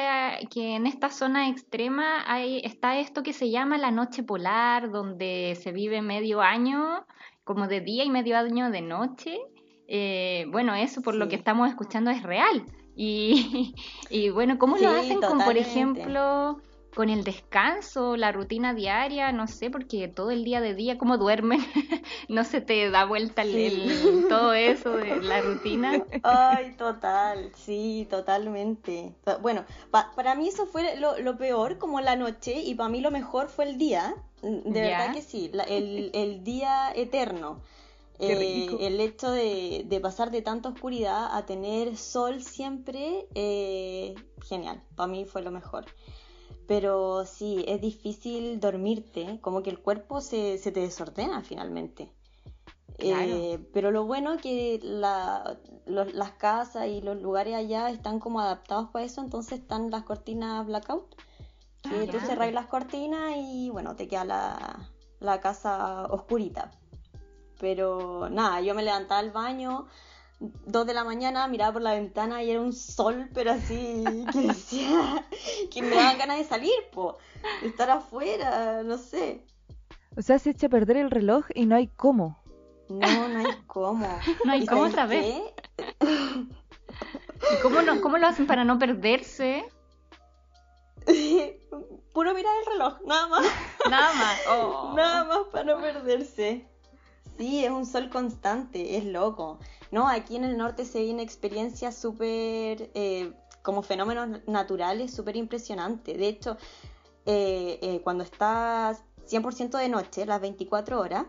que 0.49 0.77
en 0.77 0.87
esta 0.87 1.09
zona 1.09 1.49
extrema 1.49 2.23
hay, 2.25 2.61
está 2.63 2.97
esto 2.97 3.23
que 3.23 3.33
se 3.33 3.51
llama 3.51 3.77
la 3.77 3.91
noche 3.91 4.23
polar, 4.23 4.89
donde 4.89 5.59
se 5.61 5.73
vive 5.73 6.01
medio 6.01 6.39
año 6.39 7.05
como 7.43 7.67
de 7.67 7.81
día 7.81 8.05
y 8.05 8.09
medio 8.09 8.37
año 8.37 8.71
de 8.71 8.81
noche. 8.81 9.37
Eh, 9.89 10.45
bueno, 10.49 10.75
eso 10.75 11.01
por 11.01 11.15
lo 11.15 11.27
que 11.27 11.35
estamos 11.35 11.67
escuchando 11.67 12.09
es 12.09 12.23
real. 12.23 12.65
Y, 12.95 13.73
y 14.09 14.29
bueno, 14.29 14.57
¿cómo 14.59 14.77
Sí, 14.77 14.83
lo 14.83 14.89
hacen 14.91 15.19
con, 15.21 15.43
por 15.43 15.57
ejemplo, 15.57 16.61
con 16.93 17.09
el 17.09 17.23
descanso, 17.23 18.17
la 18.17 18.31
rutina 18.31 18.73
diaria? 18.73 19.31
No 19.31 19.47
sé, 19.47 19.69
porque 19.69 20.07
todo 20.07 20.31
el 20.31 20.43
día 20.43 20.61
de 20.61 20.73
día, 20.75 20.97
¿cómo 20.97 21.17
duermen? 21.17 21.59
no 22.29 22.43
se 22.43 22.61
te 22.61 22.89
da 22.89 23.05
vuelta 23.05 23.41
el- 23.43 23.51
Sí. 23.51 23.65
el- 23.65 24.25
todo 24.27 24.53
eso 24.53 24.97
de 24.97 25.19
la 25.21 25.41
rutina. 25.41 26.05
Ay, 26.23 26.75
total, 26.77 27.51
sí, 27.55 28.07
totalmente. 28.09 29.15
To- 29.23 29.39
Bueno, 29.39 29.65
pa- 29.91 30.11
para 30.15 30.35
mí 30.35 30.47
eso 30.47 30.65
fue 30.65 30.95
lo, 30.97 31.17
lo 31.19 31.37
peor, 31.37 31.77
como 31.77 32.01
la 32.01 32.15
noche, 32.15 32.61
y 32.61 32.75
para 32.75 32.89
mí 32.89 33.01
lo 33.01 33.11
mejor 33.11 33.49
fue 33.49 33.65
el 33.65 33.77
día. 33.77 34.15
De 34.41 34.81
Ya. 34.81 34.81
verdad 34.81 35.11
que 35.11 35.21
sí, 35.21 35.49
la- 35.53 35.63
el, 35.63 36.11
el 36.13 36.43
día 36.43 36.91
eterno. 36.95 37.61
Eh, 38.21 38.67
el 38.79 38.99
hecho 39.01 39.31
de, 39.31 39.85
de 39.87 39.99
pasar 39.99 40.31
de 40.31 40.41
tanta 40.41 40.69
oscuridad 40.69 41.35
a 41.35 41.45
tener 41.45 41.97
sol 41.97 42.41
siempre, 42.43 43.27
eh, 43.35 44.15
genial, 44.43 44.83
para 44.95 45.07
mí 45.07 45.25
fue 45.25 45.41
lo 45.41 45.51
mejor. 45.51 45.85
Pero 46.67 47.25
sí, 47.25 47.65
es 47.67 47.81
difícil 47.81 48.59
dormirte, 48.59 49.39
como 49.41 49.61
que 49.63 49.69
el 49.71 49.79
cuerpo 49.79 50.21
se, 50.21 50.57
se 50.57 50.71
te 50.71 50.81
desordena 50.81 51.41
finalmente. 51.41 52.11
Claro. 52.97 53.35
Eh, 53.35 53.59
pero 53.73 53.89
lo 53.91 54.05
bueno 54.05 54.37
que 54.37 54.79
la- 54.83 55.57
los- 55.87 56.13
las 56.13 56.31
casas 56.33 56.87
y 56.87 57.01
los 57.01 57.19
lugares 57.19 57.55
allá 57.55 57.89
están 57.89 58.19
como 58.19 58.39
adaptados 58.39 58.89
para 58.91 59.03
eso, 59.05 59.21
entonces 59.21 59.59
están 59.59 59.89
las 59.89 60.03
cortinas 60.03 60.65
blackout, 60.67 61.15
que 61.81 61.89
Ah, 61.89 62.05
tú 62.05 62.19
ya. 62.19 62.19
cerrás 62.19 62.53
las 62.53 62.67
cortinas 62.67 63.33
y 63.37 63.69
bueno, 63.71 63.95
te 63.95 64.07
queda 64.07 64.23
la, 64.25 64.89
la 65.19 65.39
casa 65.41 66.05
oscurita. 66.11 66.71
Pero 67.61 68.27
nada, 68.31 68.59
yo 68.61 68.73
me 68.73 68.81
levantaba 68.81 69.19
al 69.19 69.29
baño, 69.29 69.85
dos 70.39 70.87
de 70.87 70.95
la 70.95 71.03
mañana, 71.03 71.47
miraba 71.47 71.73
por 71.73 71.83
la 71.83 71.93
ventana 71.93 72.41
y 72.41 72.49
era 72.49 72.59
un 72.59 72.73
sol, 72.73 73.29
pero 73.35 73.51
así 73.51 74.03
que 74.33 74.39
decía 74.47 75.23
que 75.69 75.81
me 75.83 75.95
daban 75.95 76.17
ganas 76.17 76.39
de 76.39 76.43
salir, 76.43 76.73
po, 76.91 77.19
de 77.61 77.67
estar 77.67 77.91
afuera, 77.91 78.81
no 78.83 78.97
sé. 78.97 79.45
O 80.17 80.23
sea, 80.23 80.39
se 80.39 80.49
echa 80.49 80.65
a 80.65 80.69
perder 80.71 80.97
el 80.97 81.11
reloj 81.11 81.45
y 81.53 81.67
no 81.67 81.75
hay 81.75 81.87
cómo. 81.87 82.41
No, 82.89 83.27
no 83.27 83.39
hay 83.39 83.55
cómo. 83.67 84.07
No 84.45 84.51
hay 84.51 84.63
¿Y 84.63 84.65
cómo 84.65 84.89
saber. 84.89 85.21
qué? 85.21 85.53
¿Y 87.53 87.61
cómo, 87.61 87.83
no, 87.83 88.01
cómo 88.01 88.17
lo 88.17 88.27
hacen 88.27 88.47
para 88.47 88.65
no 88.65 88.79
perderse? 88.79 89.63
Puro 92.13 92.33
mirar 92.33 92.53
el 92.59 92.71
reloj, 92.73 93.01
nada 93.05 93.27
más. 93.27 93.45
Nada 93.89 94.13
más. 94.13 94.41
Oh. 94.49 94.93
Nada 94.95 95.23
más 95.25 95.37
para 95.51 95.63
no 95.75 95.79
perderse. 95.79 96.70
Sí, 97.37 97.65
es 97.65 97.71
un 97.71 97.85
sol 97.85 98.09
constante, 98.09 98.97
es 98.97 99.05
loco. 99.05 99.57
No, 99.91 100.07
aquí 100.07 100.35
en 100.35 100.43
el 100.43 100.57
norte 100.57 100.85
se 100.85 101.01
vienen 101.01 101.21
experiencias 101.21 101.95
súper, 101.95 102.91
eh, 102.93 103.33
como 103.61 103.81
fenómenos 103.81 104.41
naturales, 104.47 105.13
súper 105.13 105.35
impresionantes. 105.35 106.17
De 106.17 106.27
hecho, 106.27 106.57
eh, 107.25 107.79
eh, 107.81 108.01
cuando 108.03 108.23
está 108.23 108.95
100% 109.27 109.77
de 109.77 109.89
noche, 109.89 110.25
las 110.25 110.41
24 110.41 110.99
horas, 110.99 111.25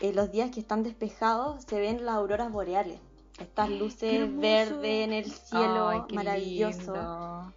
eh, 0.00 0.12
los 0.12 0.30
días 0.30 0.50
que 0.50 0.60
están 0.60 0.82
despejados 0.82 1.64
se 1.66 1.80
ven 1.80 2.04
las 2.04 2.16
auroras 2.16 2.50
boreales. 2.52 3.00
Estas 3.38 3.68
luces 3.80 4.36
verdes 4.36 5.04
en 5.04 5.12
el 5.12 5.30
cielo, 5.30 5.88
Ay, 5.88 6.00
maravilloso. 6.14 6.92
lindo. 6.92 7.52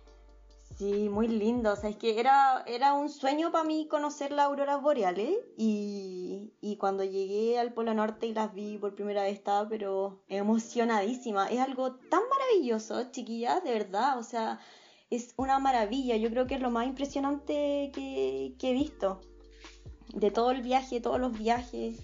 Sí, 0.79 1.09
muy 1.09 1.27
lindo. 1.27 1.73
O 1.73 1.75
sea, 1.75 1.89
es 1.89 1.97
que 1.97 2.21
era, 2.21 2.63
era 2.65 2.93
un 2.93 3.09
sueño 3.09 3.51
para 3.51 3.65
mí 3.65 3.89
conocer 3.89 4.31
las 4.31 4.45
auroras 4.45 4.81
boreales 4.81 5.35
y, 5.57 6.53
y 6.61 6.77
cuando 6.77 7.03
llegué 7.03 7.59
al 7.59 7.73
Polo 7.73 7.93
Norte 7.93 8.27
y 8.27 8.33
las 8.33 8.53
vi 8.53 8.77
por 8.77 8.95
primera 8.95 9.23
vez 9.23 9.33
estaba 9.33 9.67
pero 9.67 10.23
emocionadísima. 10.29 11.47
Es 11.49 11.59
algo 11.59 11.95
tan 11.95 12.21
maravilloso, 12.29 13.11
chiquillas, 13.11 13.61
de 13.61 13.73
verdad. 13.73 14.17
O 14.19 14.23
sea, 14.23 14.61
es 15.09 15.33
una 15.35 15.59
maravilla. 15.59 16.15
Yo 16.15 16.29
creo 16.29 16.47
que 16.47 16.55
es 16.55 16.61
lo 16.61 16.71
más 16.71 16.87
impresionante 16.87 17.91
que, 17.93 18.55
he 18.57 18.73
visto. 18.73 19.19
De 20.15 20.31
todo 20.31 20.51
el 20.51 20.61
viaje, 20.61 21.01
todos 21.01 21.19
los 21.19 21.37
viajes. 21.37 21.99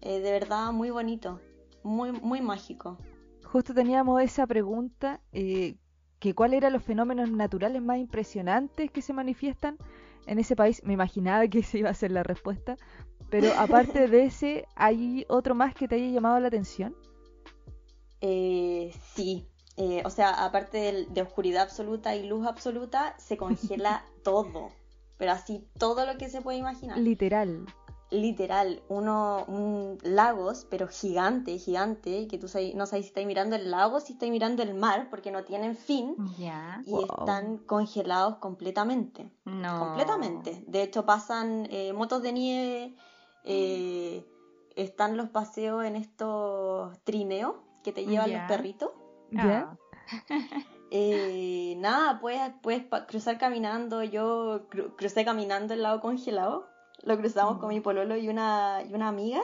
eh, 0.00 0.18
de 0.18 0.32
verdad, 0.32 0.72
muy 0.72 0.90
bonito. 0.90 1.40
Muy, 1.84 2.10
muy 2.10 2.40
mágico. 2.40 2.98
Justo 3.44 3.72
teníamos 3.74 4.20
esa 4.22 4.44
pregunta, 4.44 5.20
eh, 5.30 5.76
que 6.18 6.34
cuáles 6.34 6.58
eran 6.58 6.72
los 6.72 6.82
fenómenos 6.84 7.30
naturales 7.30 7.82
más 7.82 7.98
impresionantes 7.98 8.90
que 8.90 9.02
se 9.02 9.12
manifiestan 9.12 9.78
en 10.26 10.38
ese 10.38 10.56
país. 10.56 10.82
Me 10.84 10.94
imaginaba 10.94 11.46
que 11.48 11.60
esa 11.60 11.78
iba 11.78 11.90
a 11.90 11.94
ser 11.94 12.12
la 12.12 12.22
respuesta, 12.22 12.76
pero 13.30 13.54
aparte 13.56 14.08
de 14.08 14.24
ese, 14.24 14.66
¿hay 14.76 15.24
otro 15.28 15.54
más 15.54 15.74
que 15.74 15.88
te 15.88 15.96
haya 15.96 16.08
llamado 16.10 16.40
la 16.40 16.48
atención? 16.48 16.96
Eh, 18.20 18.92
sí, 19.14 19.48
Eh, 19.80 20.02
o 20.04 20.10
sea, 20.10 20.44
aparte 20.44 20.78
del- 20.78 21.12
de, 21.14 21.22
oscuridad 21.22 21.62
absoluta 21.62 22.16
y 22.16 22.26
luz 22.26 22.44
absoluta, 22.48 23.14
se 23.18 23.36
congela 23.36 24.04
todo, 24.24 24.72
pero 25.18 25.30
así 25.32 25.68
todo 25.78 26.04
lo 26.04 26.18
que 26.18 26.28
se 26.28 26.42
puede 26.42 26.58
imaginar. 26.58 26.98
Literal. 26.98 27.64
Literal, 28.10 28.82
uno, 28.88 29.44
un 29.48 29.98
lagos, 30.02 30.66
pero 30.70 30.88
gigante, 30.88 31.58
gigante, 31.58 32.26
que 32.26 32.38
tú 32.38 32.48
sabes- 32.48 32.74
no 32.74 32.86
sabes 32.86 33.04
si 33.04 33.08
estáis 33.08 33.26
mirando 33.26 33.54
el 33.54 33.70
lago, 33.70 34.00
si 34.00 34.14
estáis 34.14 34.32
mirando 34.32 34.62
el 34.62 34.72
mar, 34.74 35.08
porque 35.10 35.30
no 35.30 35.44
tienen 35.44 35.76
fin 35.76 36.16
y 36.86 36.90
Wow. 36.90 37.02
están 37.04 37.58
congelados 37.58 38.36
completamente. 38.36 39.30
No. 39.44 39.78
Completamente. 39.80 40.64
De 40.66 40.82
hecho, 40.82 41.04
pasan 41.04 41.66
eh, 41.70 41.92
motos 41.92 42.22
de 42.22 42.32
nieve, 42.32 42.96
eh, 43.44 44.24
están 44.76 45.16
los 45.18 45.28
paseos 45.28 45.84
en 45.84 45.96
estos 45.96 46.98
trineos 47.04 47.56
que 47.84 47.92
te 47.92 48.06
llevan 48.06 48.32
los 48.32 48.42
perritos. 48.48 48.90
¿Ya? 49.32 49.70
Ah. 49.70 49.76
Eh, 50.90 51.74
nada, 51.76 52.18
puedes, 52.18 52.50
puedes 52.62 52.82
cruzar 53.06 53.36
caminando. 53.36 54.02
Yo 54.02 54.68
cru- 54.70 54.96
crucé 54.96 55.22
caminando 55.22 55.74
el 55.74 55.82
lago 55.82 56.00
congelado. 56.00 56.66
Lo 57.02 57.16
cruzamos 57.18 57.58
con 57.58 57.68
mi 57.70 57.80
pololo 57.80 58.16
y 58.16 58.28
una, 58.28 58.82
y 58.88 58.94
una 58.94 59.08
amiga 59.08 59.42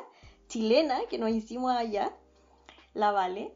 chilena 0.49 1.01
que 1.09 1.19
nos 1.19 1.31
hicimos 1.31 1.73
allá, 1.73 2.13
la 2.95 3.13
Vale. 3.13 3.53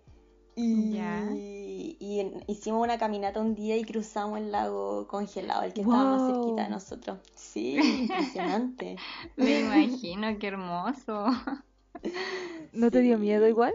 Y, 0.70 1.96
y 2.00 2.32
hicimos 2.46 2.82
una 2.82 2.98
caminata 2.98 3.40
un 3.40 3.54
día 3.54 3.76
y 3.76 3.84
cruzamos 3.84 4.38
el 4.38 4.52
lago 4.52 5.06
congelado, 5.08 5.62
el 5.62 5.72
que 5.72 5.82
estaba 5.82 6.04
más 6.04 6.22
Wow. 6.22 6.26
cerquita 6.26 6.64
de 6.64 6.70
nosotros. 6.70 7.18
Sí, 7.34 7.76
impresionante. 7.98 8.96
Me 9.36 9.58
imagino, 9.60 10.38
qué 10.38 10.48
hermoso. 10.48 11.26
¿No 12.72 12.90
te 12.90 13.00
dio 13.00 13.18
miedo 13.18 13.46
igual? 13.48 13.74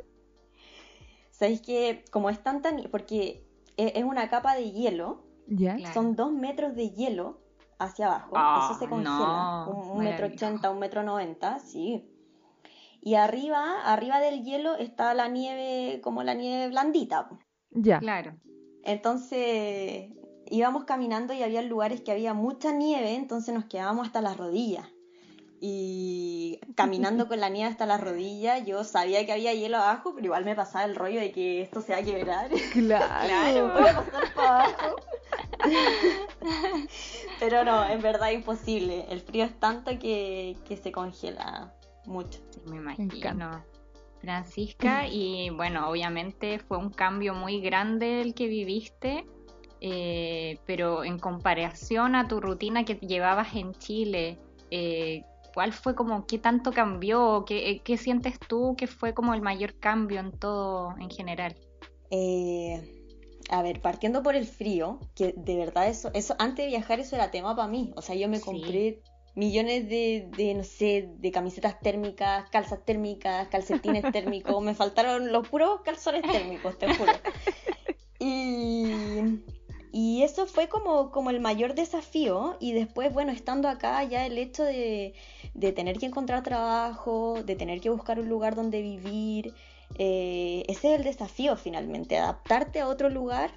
¿Sabéis 1.32 1.62
que 1.62 2.06
como 2.12 2.30
es 2.30 2.42
tanta 2.44 2.72
porque 2.92 3.44
e- 3.77 3.94
es 3.96 4.03
una 4.03 4.30
capa 4.30 4.56
de 4.56 4.72
hielo, 4.72 5.24
son 5.94 6.15
dos 6.15 6.32
metros 6.32 6.75
de 6.75 6.89
hielo 6.92 7.38
hacia 7.85 8.07
abajo, 8.07 8.31
Ah, 8.35 8.67
eso 8.69 8.79
se 8.79 8.87
congela, 8.87 9.65
no, 9.65 9.69
un, 9.71 9.91
un 9.97 10.03
metro 10.03 10.27
ochenta, 10.27 10.69
un 10.69 10.79
metro 10.79 11.03
noventa, 11.03 11.59
sí. 11.59 12.09
Y 13.01 13.15
arriba, 13.15 13.81
arriba 13.85 14.19
del 14.19 14.43
hielo 14.43 14.75
está 14.75 15.13
la 15.13 15.27
nieve, 15.27 15.99
como 16.01 16.23
la 16.23 16.33
nieve 16.33 16.69
blandita. 16.69 17.29
Ya. 17.71 17.99
Claro. 17.99 18.35
Entonces 18.83 20.11
íbamos 20.49 20.83
caminando 20.85 21.33
y 21.33 21.41
había 21.43 21.61
lugares 21.61 22.01
que 22.01 22.11
había 22.11 22.33
mucha 22.33 22.71
nieve, 22.71 23.15
entonces 23.15 23.53
nos 23.53 23.65
quedábamos 23.65 24.07
hasta 24.07 24.21
las 24.21 24.37
rodillas. 24.37 24.87
y 25.65 26.59
caminando 26.75 27.27
con 27.29 27.39
la 27.39 27.47
nieve 27.47 27.69
hasta 27.71 27.85
las 27.85 28.01
rodillas, 28.01 28.65
yo 28.65 28.83
sabía 28.83 29.25
que 29.25 29.31
había 29.31 29.53
hielo 29.53 29.77
abajo, 29.77 30.11
pero 30.13 30.25
igual 30.25 30.43
me 30.43 30.55
pasaba 30.55 30.83
el 30.83 30.93
rollo 30.95 31.21
de 31.21 31.31
que 31.31 31.61
esto 31.61 31.79
se 31.81 31.93
va 31.93 31.99
a 31.99 32.03
quebrar. 32.03 32.49
Claro. 32.73 33.73
Voy 33.73 33.87
a 33.87 33.95
pasar 33.95 34.33
para 34.35 34.63
abajo. 34.65 34.95
pero 37.43 37.65
no, 37.65 37.85
en 37.85 38.01
verdad 38.01 38.31
imposible. 38.31 39.05
El 39.09 39.19
frío 39.19 39.43
es 39.43 39.59
tanto 39.59 39.91
que, 40.00 40.55
que 40.65 40.77
se 40.77 40.93
congela 40.93 41.73
mucho. 42.05 42.39
Sí, 42.51 42.62
me 42.67 42.77
imagino. 42.77 43.62
Francisca, 44.21 45.05
y 45.09 45.50
bueno, 45.50 45.89
obviamente 45.89 46.57
fue 46.59 46.77
un 46.77 46.89
cambio 46.89 47.33
muy 47.33 47.59
grande 47.59 48.21
el 48.21 48.33
que 48.33 48.47
viviste, 48.47 49.25
eh, 49.81 50.57
pero 50.65 51.03
en 51.03 51.19
comparación 51.19 52.15
a 52.15 52.29
tu 52.29 52.39
rutina 52.39 52.85
que 52.85 52.95
llevabas 52.95 53.53
en 53.55 53.73
Chile, 53.73 54.39
eh, 54.71 55.25
¿cuál 55.53 55.73
fue 55.73 55.95
como, 55.95 56.25
qué 56.25 56.38
tanto 56.38 56.71
cambió? 56.71 57.43
¿Qué, 57.45 57.71
eh, 57.71 57.81
qué 57.83 57.97
sientes 57.97 58.39
tú 58.39 58.75
que 58.77 58.88
fue 58.88 59.13
como 59.13 59.33
el 59.33 59.41
mayor 59.41 59.77
cambio 59.77 60.21
en 60.21 60.31
todo 60.31 60.95
en 60.97 61.09
general? 61.09 61.57
Eh, 62.09 63.02
a 63.50 63.62
ver, 63.62 63.81
partiendo 63.81 64.23
por 64.23 64.35
el 64.35 64.45
frío, 64.45 65.00
que 65.15 65.33
de 65.38 65.55
verdad 65.57 65.88
eso, 65.88 66.12
eso 66.13 66.35
antes 66.39 66.65
de 66.65 66.69
viajar 66.69 67.00
eso 67.00 67.15
era 67.15 67.31
tema 67.31 67.55
para 67.55 67.67
mí. 67.67 67.91
O 67.95 68.01
sea, 68.01 68.15
yo 68.15 68.27
me 68.29 68.38
Sí. 68.39 68.45
compré 68.45 69.01
millones 69.35 69.89
de, 69.89 70.27
de, 70.35 70.53
no 70.53 70.63
sé, 70.63 71.09
de 71.17 71.31
camisetas 71.31 71.79
térmicas, 71.79 72.50
calzas 72.51 72.85
térmicas, 72.85 73.47
calcetines 73.50 74.05
térmicos. 74.12 74.62
Me 74.63 74.75
faltaron 74.75 75.31
los 75.31 75.47
puros 75.47 75.81
calzones 75.83 76.21
térmicos, 76.31 76.77
te 76.77 76.88
juro. 76.95 77.13
Y, 78.19 79.19
y 79.91 80.23
eso 80.23 80.45
fue 80.47 80.69
como, 80.69 81.12
como 81.12 81.29
el 81.29 81.41
mayor 81.41 81.75
desafío. 81.75 82.57
Y 82.59 82.71
después, 82.73 83.13
bueno, 83.13 83.31
estando 83.31 83.67
acá, 83.67 84.03
ya 84.03 84.25
el 84.25 84.38
hecho 84.38 84.63
de, 84.63 85.13
de 85.53 85.71
tener 85.73 85.97
que 85.97 86.05
encontrar 86.05 86.43
trabajo, 86.43 87.43
de 87.43 87.55
tener 87.55 87.81
que 87.81 87.89
buscar 87.89 88.19
un 88.19 88.29
lugar 88.29 88.55
donde 88.55 88.81
vivir, 88.81 89.53
eh, 89.97 90.63
ese 90.67 90.93
es 90.93 91.00
el 91.00 91.03
desafío 91.03 91.55
finalmente, 91.55 92.17
adaptarte 92.17 92.79
a 92.79 92.88
otro 92.88 93.09
lugar 93.09 93.51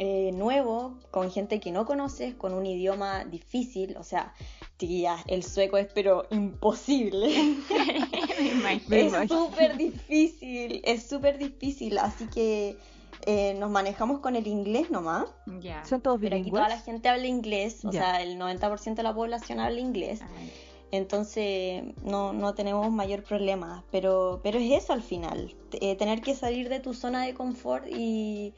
eh, 0.00 0.30
nuevo, 0.32 0.96
con 1.10 1.30
gente 1.32 1.58
que 1.58 1.72
no 1.72 1.84
conoces, 1.84 2.34
con 2.34 2.54
un 2.54 2.64
idioma 2.66 3.24
difícil, 3.24 3.96
o 3.96 4.04
sea, 4.04 4.32
tía, 4.76 5.16
el 5.26 5.42
sueco 5.42 5.76
es 5.76 5.88
pero 5.92 6.26
imposible. 6.30 7.28
me 8.62 8.80
es 8.90 9.28
súper 9.28 9.76
difícil, 9.76 10.80
es 10.84 11.02
súper 11.08 11.36
difícil, 11.38 11.98
así 11.98 12.26
que 12.28 12.76
eh, 13.26 13.54
nos 13.54 13.70
manejamos 13.70 14.20
con 14.20 14.36
el 14.36 14.46
inglés 14.46 14.88
nomás. 14.90 15.26
Ya. 15.60 15.84
¿Son 15.84 16.00
todos 16.00 16.20
Pero 16.20 16.36
aquí 16.36 16.50
toda 16.50 16.62
la 16.62 16.66
bilingües? 16.68 16.84
gente 16.84 17.08
habla 17.08 17.26
inglés, 17.26 17.84
o 17.84 17.90
Ya. 17.90 18.00
sea, 18.02 18.22
el 18.22 18.38
90% 18.38 18.94
de 18.94 19.02
la 19.02 19.12
población 19.12 19.58
habla 19.58 19.80
inglés. 19.80 20.20
Ay, 20.22 20.52
Entonces 20.90 21.84
no, 22.02 22.32
no 22.32 22.54
tenemos 22.54 22.90
mayor 22.90 23.22
problema, 23.22 23.84
pero, 23.90 24.40
pero 24.42 24.58
es 24.58 24.84
eso 24.84 24.92
al 24.92 25.02
final, 25.02 25.54
eh, 25.72 25.96
tener 25.96 26.22
que 26.22 26.34
salir 26.34 26.68
de 26.68 26.80
tu 26.80 26.94
zona 26.94 27.24
de 27.24 27.34
confort 27.34 27.86
y, 27.86 28.54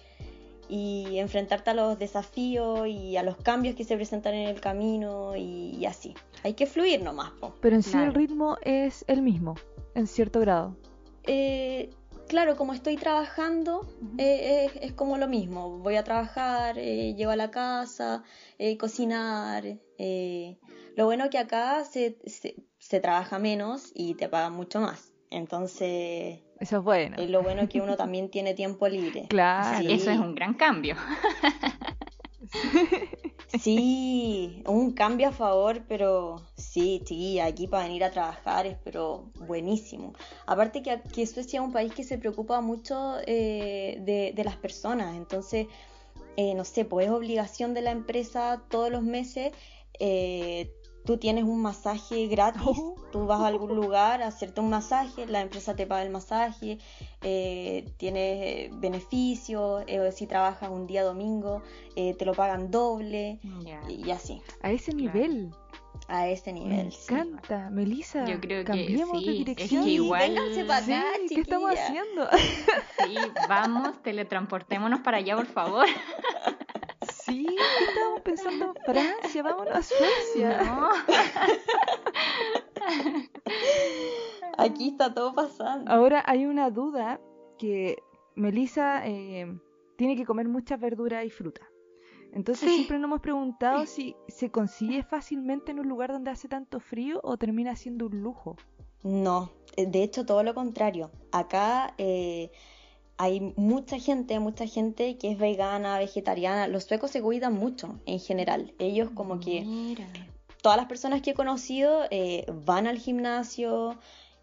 y 0.69 1.19
enfrentarte 1.19 1.71
a 1.71 1.75
los 1.75 1.99
desafíos 1.99 2.87
y 2.87 3.17
a 3.17 3.25
los 3.25 3.37
cambios 3.37 3.75
que 3.75 3.83
se 3.83 3.97
presentan 3.97 4.35
en 4.35 4.49
el 4.49 4.61
camino 4.61 5.37
y, 5.37 5.77
y 5.77 5.87
así. 5.87 6.15
Hay 6.45 6.55
que 6.55 6.67
fluir 6.67 7.03
nomás. 7.03 7.33
po. 7.33 7.53
Pero 7.61 7.75
en 7.77 7.83
sí 7.83 7.99
el 7.99 8.15
ritmo 8.15 8.59
es 8.63 9.05
el 9.09 9.23
mismo, 9.23 9.57
en 9.95 10.07
cierto 10.07 10.39
grado. 10.39 10.77
Eh, 11.25 11.91
claro, 12.31 12.57
como 12.57 12.73
estoy 12.73 12.97
trabajando, 12.97 13.87
eh, 14.17 14.71
es, 14.75 14.83
es 14.83 14.93
como 14.93 15.19
lo 15.19 15.29
mismo. 15.29 15.79
Voy 15.81 15.97
a 15.97 16.05
trabajar, 16.05 16.79
eh, 16.79 17.15
llego 17.15 17.33
a 17.33 17.37
la 17.37 17.51
casa, 17.51 18.23
eh, 18.59 18.79
cocinar. 18.79 19.65
eh. 19.99 20.57
Lo 20.97 21.05
bueno 21.07 21.29
que 21.29 21.39
acá 21.39 21.85
se, 21.85 22.19
se, 22.27 22.55
se 22.79 23.01
trabaja 23.01 23.39
menos 23.39 23.91
y 23.95 24.15
te 24.15 24.29
pagan 24.29 24.55
mucho 24.55 24.81
más. 24.81 25.13
Entonces, 25.31 26.41
Eso 26.59 26.79
es 26.79 26.83
bueno. 26.83 27.17
es 27.19 27.31
lo 27.31 27.43
bueno 27.43 27.69
que 27.69 27.81
uno 27.81 27.97
también 27.97 28.31
tiene 28.31 28.55
tiempo 28.55 28.89
libre. 28.89 29.27
Claro. 29.29 29.79
Sí. 29.79 29.93
Eso 29.93 30.11
es 30.11 30.19
un 30.19 30.35
gran 30.35 30.55
cambio. 30.55 30.97
Sí, 33.59 34.63
un 34.67 34.93
cambio 34.93 35.29
a 35.29 35.33
favor, 35.33 35.83
pero 35.89 36.41
sí, 36.57 37.01
chiquilla, 37.05 37.47
aquí 37.47 37.67
para 37.67 37.85
venir 37.85 38.05
a 38.05 38.13
trabajar 38.13 38.67
es 38.67 38.77
pero 38.85 39.31
buenísimo. 39.47 40.13
Aparte 40.47 40.83
que, 40.83 41.01
que 41.13 41.27
Suecia 41.27 41.61
es 41.61 41.67
un 41.67 41.73
país 41.73 41.93
que 41.93 42.05
se 42.05 42.17
preocupa 42.17 42.61
mucho 42.61 43.17
eh, 43.27 43.99
de, 44.03 44.33
de 44.35 44.45
las 44.45 44.57
personas, 44.57 45.17
entonces, 45.17 45.67
eh, 46.37 46.55
no 46.55 46.65
sé, 46.65 46.85
pues 46.85 47.07
es 47.07 47.13
obligación 47.13 47.75
de 47.75 47.83
la 47.83 47.91
empresa 47.91 48.63
todos 48.71 48.91
los 48.91 49.03
meses, 49.03 49.53
eh, 49.99 50.73
tú 51.05 51.17
tienes 51.19 51.45
un 51.45 51.61
masaje 51.63 52.27
gratis, 52.29 52.63
Oh. 52.65 52.95
tú 53.13 53.27
vas 53.27 53.41
a 53.41 53.47
algún 53.49 53.75
lugar 53.75 54.23
a 54.23 54.27
hacerte 54.29 54.61
un 54.61 54.71
masaje, 54.71 55.27
la 55.27 55.41
empresa 55.41 55.75
te 55.75 55.87
paga 55.87 56.03
el 56.03 56.11
masaje, 56.11 56.79
eh, 57.23 57.85
tienes 57.97 58.23
eh, 58.43 58.71
beneficios, 58.75 59.83
eh, 59.87 60.13
si 60.13 60.27
trabajas 60.27 60.71
un 60.71 60.87
día 60.87 61.03
domingo, 61.03 61.63
eh, 61.97 62.15
te 62.15 62.25
lo 62.25 62.35
pagan 62.35 62.71
doble 62.71 63.41
Ya. 63.65 63.81
y 63.89 64.11
así, 64.11 64.41
A 64.63 64.71
ese 64.71 64.93
Claro. 64.93 65.13
nivel. 65.19 65.51
a 66.09 66.27
ese 66.29 66.53
Me 66.53 66.61
nivel. 66.61 66.93
sí. 66.93 67.13
encanta. 67.15 67.71
Melissa, 67.71 68.25
Yo 68.25 68.41
creo 68.41 68.61
que 68.61 68.65
cambiemos 68.65 69.19
sí, 69.21 69.25
de 69.27 69.31
es 69.33 69.37
que 69.39 69.45
dirección. 69.45 69.89
igual- 69.89 70.21
vénganse 70.35 70.65
para 70.65 70.83
Sí, 70.85 70.93
acá, 70.93 71.07
¿qué 71.29 71.41
estamos 71.41 71.71
haciendo? 71.71 72.29
Sí, 73.07 73.15
vamos, 73.49 74.03
teletransportémonos 74.03 75.01
para 75.01 75.19
allá, 75.19 75.37
por 75.37 75.47
favor. 75.47 75.87
sí, 77.31 77.47
¿qué 77.47 77.85
estábamos 77.85 78.21
pensando? 78.23 78.75
Francia, 78.87 79.43
vámonos 79.43 79.75
a 79.75 79.83
Suecia. 79.83 80.63
No. 80.63 80.89
Aquí 84.59 84.89
está 84.89 85.15
todo 85.15 85.35
pasando. 85.35 85.91
Ahora 85.91 86.23
hay 86.27 86.45
una 86.47 86.71
duda 86.71 87.21
que 87.59 88.03
Melissa 88.35 89.07
eh, 89.07 89.59
tiene 89.97 90.17
que 90.17 90.25
comer 90.25 90.49
mucha 90.49 90.77
verdura 90.77 91.25
y 91.25 91.31
fruta. 91.31 91.63
Entonces 92.33 92.69
Sí. 92.69 92.75
siempre 92.77 92.99
nos 92.99 93.09
hemos 93.09 93.21
preguntado 93.21 93.87
si 93.87 94.15
se 94.29 94.51
consigue 94.51 95.03
fácilmente 95.03 95.73
en 95.73 95.81
un 95.81 95.89
lugar 95.89 96.13
donde 96.13 96.31
hace 96.31 96.49
tanto 96.49 96.79
frío 96.79 97.21
o 97.23 97.37
termina 97.37 97.75
siendo 97.75 98.07
un 98.07 98.23
lujo. 98.23 98.57
No, 99.03 99.51
eh, 99.77 99.87
de 99.87 100.03
hecho 100.03 100.25
todo 100.27 100.43
lo 100.43 100.55
contrario. 100.55 101.11
Acá 101.33 101.95
eh, 101.99 102.51
hay 103.21 103.53
mucha 103.57 103.99
gente, 103.99 104.41
mucha 104.41 104.67
gente 104.67 105.19
que 105.19 105.33
es 105.33 105.39
vegana, 105.39 105.99
vegetariana. 105.99 106.69
Los 106.69 106.85
suecos 106.85 107.11
se 107.11 107.21
cuidan 107.21 107.53
mucho 107.53 108.01
en 108.07 108.19
general. 108.19 108.73
Ellos 108.79 109.11
como 109.15 109.41
que 109.41 109.61
Mira. 109.61 110.07
todas 110.63 110.79
las 110.79 110.87
personas 110.87 111.21
que 111.21 111.33
he 111.33 111.35
conocido 111.35 112.05
eh, 112.11 112.47
van 112.65 112.87
al 112.87 112.97
gimnasio, 112.97 113.99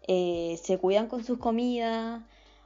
eh, 0.06 0.60
se 0.62 0.78
cuidan 0.78 1.08
con 1.08 1.24
sus 1.24 1.38
comidas, 1.38 2.22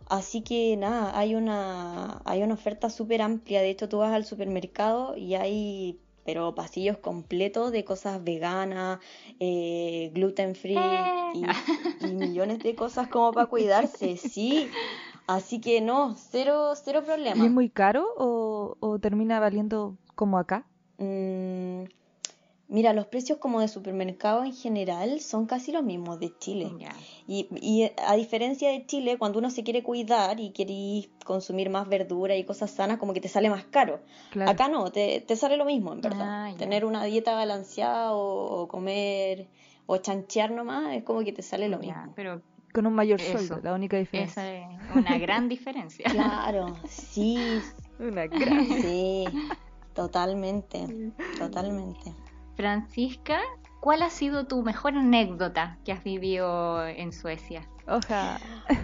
así 0.06 0.42
que 0.42 0.76
nada, 0.76 1.18
hay 1.18 1.34
una, 1.34 2.20
hay 2.26 2.42
una 2.42 2.52
oferta 2.54 2.90
súper 2.90 3.22
amplia, 3.22 3.62
de 3.62 3.70
hecho 3.70 3.88
tú 3.88 3.96
vas 3.96 4.12
al 4.12 4.26
supermercado 4.26 5.16
y 5.16 5.34
hay 5.34 5.98
pero 6.24 6.54
pasillos 6.54 6.98
completos 6.98 7.72
de 7.72 7.84
cosas 7.84 8.22
veganas, 8.22 9.00
eh, 9.40 10.10
gluten 10.14 10.54
free 10.54 10.76
y, 11.34 12.06
y 12.06 12.14
millones 12.14 12.58
de 12.60 12.74
cosas 12.74 13.08
como 13.08 13.32
para 13.32 13.46
cuidarse, 13.46 14.16
sí, 14.18 14.68
así 15.26 15.60
que 15.60 15.80
no, 15.80 16.14
cero, 16.16 16.72
cero 16.74 17.00
¿Y 17.02 17.06
problema. 17.06 17.44
es 17.44 17.50
muy 17.50 17.68
caro 17.70 18.06
o, 18.16 18.76
o 18.80 18.98
termina 18.98 19.40
valiendo 19.40 19.96
como 20.14 20.38
acá? 20.38 20.66
Mm, 20.98 21.84
mira, 22.68 22.92
los 22.92 23.06
precios 23.06 23.38
como 23.38 23.60
de 23.60 23.68
supermercado 23.68 24.44
en 24.44 24.52
general 24.54 25.20
son 25.20 25.46
casi 25.46 25.72
los 25.72 25.82
mismos 25.82 26.18
de 26.20 26.36
Chile. 26.38 26.70
Y, 27.26 27.48
y 27.60 27.90
a 28.06 28.14
diferencia 28.14 28.70
de 28.70 28.86
Chile, 28.86 29.18
cuando 29.18 29.38
uno 29.38 29.50
se 29.50 29.62
quiere 29.64 29.82
cuidar 29.82 30.40
y 30.40 30.52
quiere 30.52 31.08
consumir 31.24 31.70
más 31.70 31.88
verdura 31.88 32.36
y 32.36 32.44
cosas 32.44 32.70
sanas, 32.70 32.98
como 32.98 33.12
que 33.14 33.20
te 33.20 33.28
sale 33.28 33.50
más 33.50 33.64
caro. 33.64 34.00
Claro. 34.30 34.50
Acá 34.50 34.68
no, 34.68 34.90
te, 34.90 35.20
te 35.20 35.36
sale 35.36 35.56
lo 35.56 35.64
mismo, 35.64 35.92
en 35.92 36.00
verdad. 36.00 36.26
Ah, 36.28 36.50
ya. 36.50 36.56
Tener 36.58 36.84
una 36.84 37.04
dieta 37.04 37.34
balanceada 37.34 38.12
o, 38.12 38.62
o 38.62 38.68
comer 38.68 39.48
o 39.86 39.96
chanchear 39.96 40.50
nomás 40.52 40.94
es 40.94 41.02
como 41.02 41.20
que 41.24 41.32
te 41.32 41.42
sale 41.42 41.68
lo 41.68 41.78
Ya, 41.80 41.86
mismo. 41.86 42.12
pero 42.14 42.40
Con 42.72 42.86
un 42.86 42.94
mayor 42.94 43.20
Eso. 43.20 43.32
sueldo, 43.32 43.60
la 43.62 43.74
única 43.74 43.96
diferencia. 43.98 44.42
esa 44.42 44.74
es 44.74 44.96
una 44.96 45.18
gran 45.18 45.48
diferencia. 45.48 46.06
Claro, 46.10 46.76
sí, 46.88 47.60
Una 47.98 48.26
gran... 48.26 48.64
sí, 48.80 49.28
totalmente, 49.94 51.12
totalmente. 51.38 52.14
Francisca, 52.56 53.38
¿cuál 53.80 54.02
ha 54.02 54.10
sido 54.10 54.46
tu 54.46 54.62
mejor 54.62 54.96
anécdota 54.96 55.78
que 55.84 55.92
has 55.92 56.02
vivido 56.04 56.86
en 56.86 57.12
Suecia? 57.12 57.68
Oja. 57.88 58.38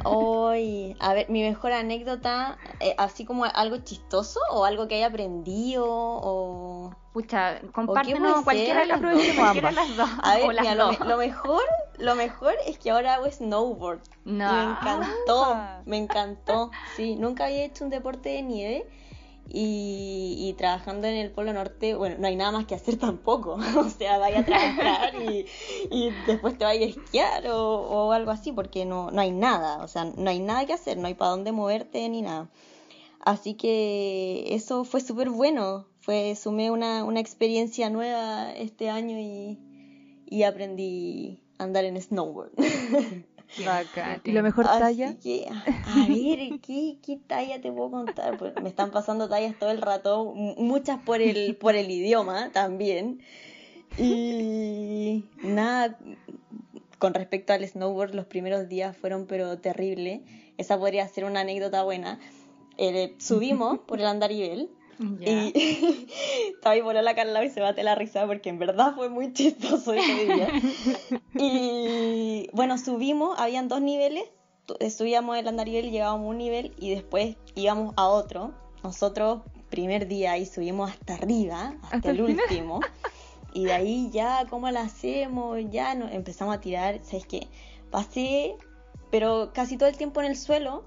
Hoy, 0.04 0.96
a 1.00 1.14
ver, 1.14 1.28
mi 1.30 1.42
mejor 1.42 1.72
anécdota, 1.72 2.58
eh, 2.80 2.94
así 2.98 3.24
como 3.24 3.44
algo 3.44 3.78
chistoso 3.78 4.40
o 4.50 4.64
algo 4.64 4.88
que 4.88 4.96
haya 4.96 5.06
aprendido 5.06 5.84
o... 5.88 6.94
Pucha, 7.12 7.60
compártenos 7.72 8.36
ser? 8.36 8.44
cualquiera 8.44 8.80
de 8.80 8.86
las 8.86 9.00
Cualquiera 9.36 9.68
de 9.70 9.74
las 9.74 9.96
dos. 9.96 10.10
A 10.22 10.34
ver, 10.36 10.44
o 10.46 10.52
las 10.52 10.62
mira, 10.62 10.74
lo, 10.74 10.86
dos. 10.88 11.00
me- 11.00 11.06
lo 11.06 11.16
mejor, 11.16 11.62
lo 11.98 12.14
mejor 12.14 12.54
es 12.66 12.78
que 12.78 12.90
ahora 12.90 13.14
hago 13.14 13.30
snowboard. 13.30 14.00
No. 14.24 14.52
Me 14.52 14.62
encantó, 14.72 15.44
Ah. 15.54 15.82
me 15.86 15.96
encantó. 15.98 16.70
Sí, 16.96 17.16
nunca 17.16 17.46
había 17.46 17.64
hecho 17.64 17.84
un 17.84 17.90
deporte 17.90 18.28
de 18.30 18.42
nieve 18.42 18.86
Y, 19.50 20.34
y 20.38 20.52
trabajando 20.58 21.06
en 21.06 21.14
el 21.16 21.30
Polo 21.30 21.54
Norte, 21.54 21.94
bueno, 21.94 22.16
no 22.18 22.26
hay 22.26 22.36
nada 22.36 22.52
más 22.52 22.66
que 22.66 22.74
hacer 22.74 22.98
tampoco. 22.98 23.54
o 23.78 23.88
sea, 23.88 24.18
vaya 24.18 24.40
a 24.40 24.44
trabajar 24.44 25.14
y, 25.22 25.46
y 25.90 26.10
después 26.26 26.58
te 26.58 26.64
vaya 26.66 26.84
a 26.84 26.88
esquiar 26.90 27.46
o, 27.48 27.80
o 27.80 28.12
algo 28.12 28.30
así, 28.30 28.52
porque 28.52 28.84
no, 28.84 29.10
no 29.10 29.22
hay 29.22 29.30
nada. 29.30 29.82
O 29.82 29.88
sea, 29.88 30.04
no 30.04 30.28
hay 30.28 30.40
nada 30.40 30.66
que 30.66 30.74
hacer, 30.74 30.98
no 30.98 31.06
hay 31.06 31.14
para 31.14 31.30
dónde 31.30 31.52
moverte 31.52 32.06
ni 32.10 32.20
nada. 32.20 32.50
Así 33.20 33.54
que 33.54 34.54
eso 34.54 34.84
fue 34.84 35.00
súper 35.00 35.30
bueno. 35.30 35.86
Fue, 36.00 36.34
sumé 36.36 36.70
una, 36.70 37.04
una 37.04 37.20
experiencia 37.20 37.88
nueva 37.90 38.52
este 38.52 38.88
año 38.90 39.18
y, 39.18 39.58
y 40.26 40.42
aprendí 40.42 41.42
andar 41.58 41.84
en 41.84 42.00
snowboard. 42.00 42.52
Bacán. 43.64 44.20
¿Y 44.24 44.32
la 44.32 44.42
mejor 44.42 44.66
Así 44.68 44.80
talla? 44.80 45.16
que, 45.18 45.46
a 45.86 46.06
ver, 46.06 46.60
¿qué, 46.60 46.98
qué 47.02 47.18
talla 47.26 47.60
te 47.60 47.72
puedo 47.72 47.90
contar? 47.90 48.36
Pues 48.36 48.52
me 48.62 48.68
están 48.68 48.90
pasando 48.90 49.28
tallas 49.28 49.58
todo 49.58 49.70
el 49.70 49.80
rato, 49.80 50.34
muchas 50.34 51.00
por 51.00 51.22
el, 51.22 51.56
por 51.56 51.74
el 51.74 51.90
idioma 51.90 52.50
también. 52.52 53.20
Y 53.96 55.24
nada, 55.42 55.98
con 56.98 57.14
respecto 57.14 57.52
al 57.52 57.66
snowboard, 57.66 58.14
los 58.14 58.26
primeros 58.26 58.68
días 58.68 58.96
fueron 58.96 59.26
pero 59.26 59.58
terrible. 59.58 60.22
Esa 60.58 60.78
podría 60.78 61.08
ser 61.08 61.24
una 61.24 61.40
anécdota 61.40 61.82
buena. 61.84 62.18
Eh, 62.76 63.14
subimos 63.18 63.78
por 63.80 63.98
el 63.98 64.06
andarivel 64.06 64.70
Y 64.98 66.06
estaba 66.54 66.74
ahí 66.74 66.82
por 66.82 66.94
la 66.94 67.14
Carla 67.14 67.44
y 67.44 67.50
se 67.50 67.60
bate 67.60 67.82
la 67.82 67.94
risa 67.94 68.26
porque 68.26 68.48
en 68.48 68.58
verdad 68.58 68.94
fue 68.94 69.08
muy 69.08 69.32
chistoso 69.32 69.92
ese 69.92 70.26
día. 70.26 70.48
Y 71.34 72.48
bueno, 72.52 72.78
subimos, 72.78 73.38
habían 73.38 73.68
dos 73.68 73.80
niveles, 73.80 74.24
eh, 74.80 74.90
subíamos 74.90 75.36
el 75.36 75.46
andarivel 75.46 75.86
y 75.86 75.90
llegábamos 75.90 76.26
a 76.26 76.30
un 76.30 76.38
nivel 76.38 76.74
y 76.78 76.90
después 76.90 77.36
íbamos 77.54 77.94
a 77.96 78.08
otro. 78.08 78.54
Nosotros, 78.82 79.42
primer 79.70 80.08
día 80.08 80.32
ahí 80.32 80.46
subimos 80.46 80.90
hasta 80.90 81.14
arriba, 81.14 81.76
hasta, 81.82 81.96
¿Hasta 81.96 82.10
el 82.10 82.22
último. 82.22 82.80
Y 83.54 83.64
de 83.64 83.72
ahí 83.72 84.10
ya, 84.12 84.46
¿cómo 84.50 84.70
lo 84.70 84.78
hacemos? 84.78 85.58
Ya 85.70 85.92
empezamos 85.92 86.54
a 86.54 86.60
tirar, 86.60 87.00
¿sabes 87.02 87.26
qué? 87.26 87.48
Pasé, 87.90 88.56
pero 89.10 89.52
casi 89.54 89.78
todo 89.78 89.88
el 89.88 89.96
tiempo 89.96 90.20
en 90.20 90.26
el 90.26 90.36
suelo. 90.36 90.84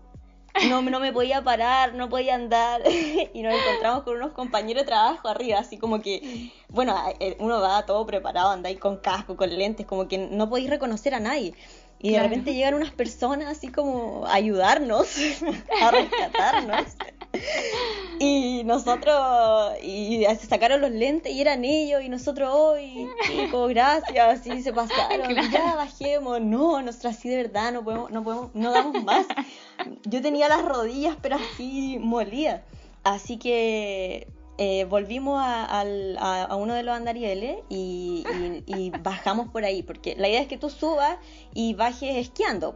No, 0.70 0.82
no 0.82 1.00
me 1.00 1.14
podía 1.14 1.44
parar, 1.44 1.94
no 1.94 2.10
podía 2.10 2.36
andar. 2.36 2.82
y 3.34 3.42
nos 3.42 3.54
encontramos 3.54 4.04
con 4.04 4.16
unos 4.16 4.34
compañeros 4.34 4.84
de 4.84 4.88
trabajo 4.88 5.28
arriba, 5.28 5.60
así 5.60 5.78
como 5.78 6.02
que, 6.02 6.52
bueno, 6.70 6.96
eh, 7.20 7.38
uno 7.40 7.62
va 7.62 7.86
todo 7.86 8.06
preparado, 8.06 8.52
anda 8.52 8.70
ahí 8.70 8.76
con 8.76 8.98
casco, 8.98 9.36
con 9.36 9.50
lentes, 9.50 9.86
como 9.86 10.08
que 10.08 10.18
no 10.18 10.50
podéis 10.50 10.70
reconocer 10.70 11.14
a 11.14 11.20
nadie. 11.20 11.54
Y 12.04 12.14
de 12.14 12.20
repente 12.20 12.56
llegan 12.56 12.74
unas 12.74 12.92
personas 12.92 13.48
así 13.48 13.68
como 13.68 14.26
a 14.26 14.34
ayudarnos, 14.34 15.18
a 15.82 15.92
rescatarnos. 15.92 16.86
Y 18.24 18.64
nosotros, 18.66 19.74
y 19.82 20.24
se 20.40 20.46
sacaron 20.46 20.80
los 20.82 20.92
lentes 20.92 21.32
y 21.34 21.42
eran 21.42 21.66
ellos, 21.66 22.04
y 22.04 22.10
nosotros, 22.10 22.52
hoy 22.54 23.10
chicos, 23.26 23.68
gracias, 23.70 24.46
y 24.46 24.62
se 24.62 24.72
pasaron, 24.72 25.28
Claro. 25.34 25.50
ya 25.52 25.76
bajemos, 25.76 26.40
no, 26.40 26.84
nosotros 26.84 27.16
así 27.18 27.30
de 27.30 27.38
verdad 27.38 27.72
no 27.72 27.84
podemos, 27.84 28.12
no 28.12 28.24
podemos, 28.24 28.52
no 28.54 28.72
damos 28.72 29.04
más. 29.04 29.26
Yo 30.04 30.22
tenía 30.22 30.48
las 30.50 30.64
rodillas, 30.64 31.18
pero 31.20 31.38
así 31.38 31.98
molidas. 32.00 32.62
Así 33.04 33.38
que 33.38 34.28
eh, 34.60 34.86
volvimos 34.86 35.42
a, 35.42 35.66
al- 35.66 36.18
a- 36.20 36.44
a 36.44 36.56
uno 36.58 36.76
de 36.76 36.84
los 36.84 36.96
andarieles 36.96 37.58
y, 37.70 38.24
y- 38.28 38.64
y 38.68 38.90
bajamos 39.02 39.48
por 39.50 39.66
ahí, 39.66 39.82
porque 39.82 40.16
la 40.16 40.28
idea 40.30 40.42
es 40.42 40.48
que 40.48 40.60
tú 40.60 40.70
subas 40.70 41.18
y 41.56 41.74
bajes 41.74 42.18
esquiando. 42.18 42.76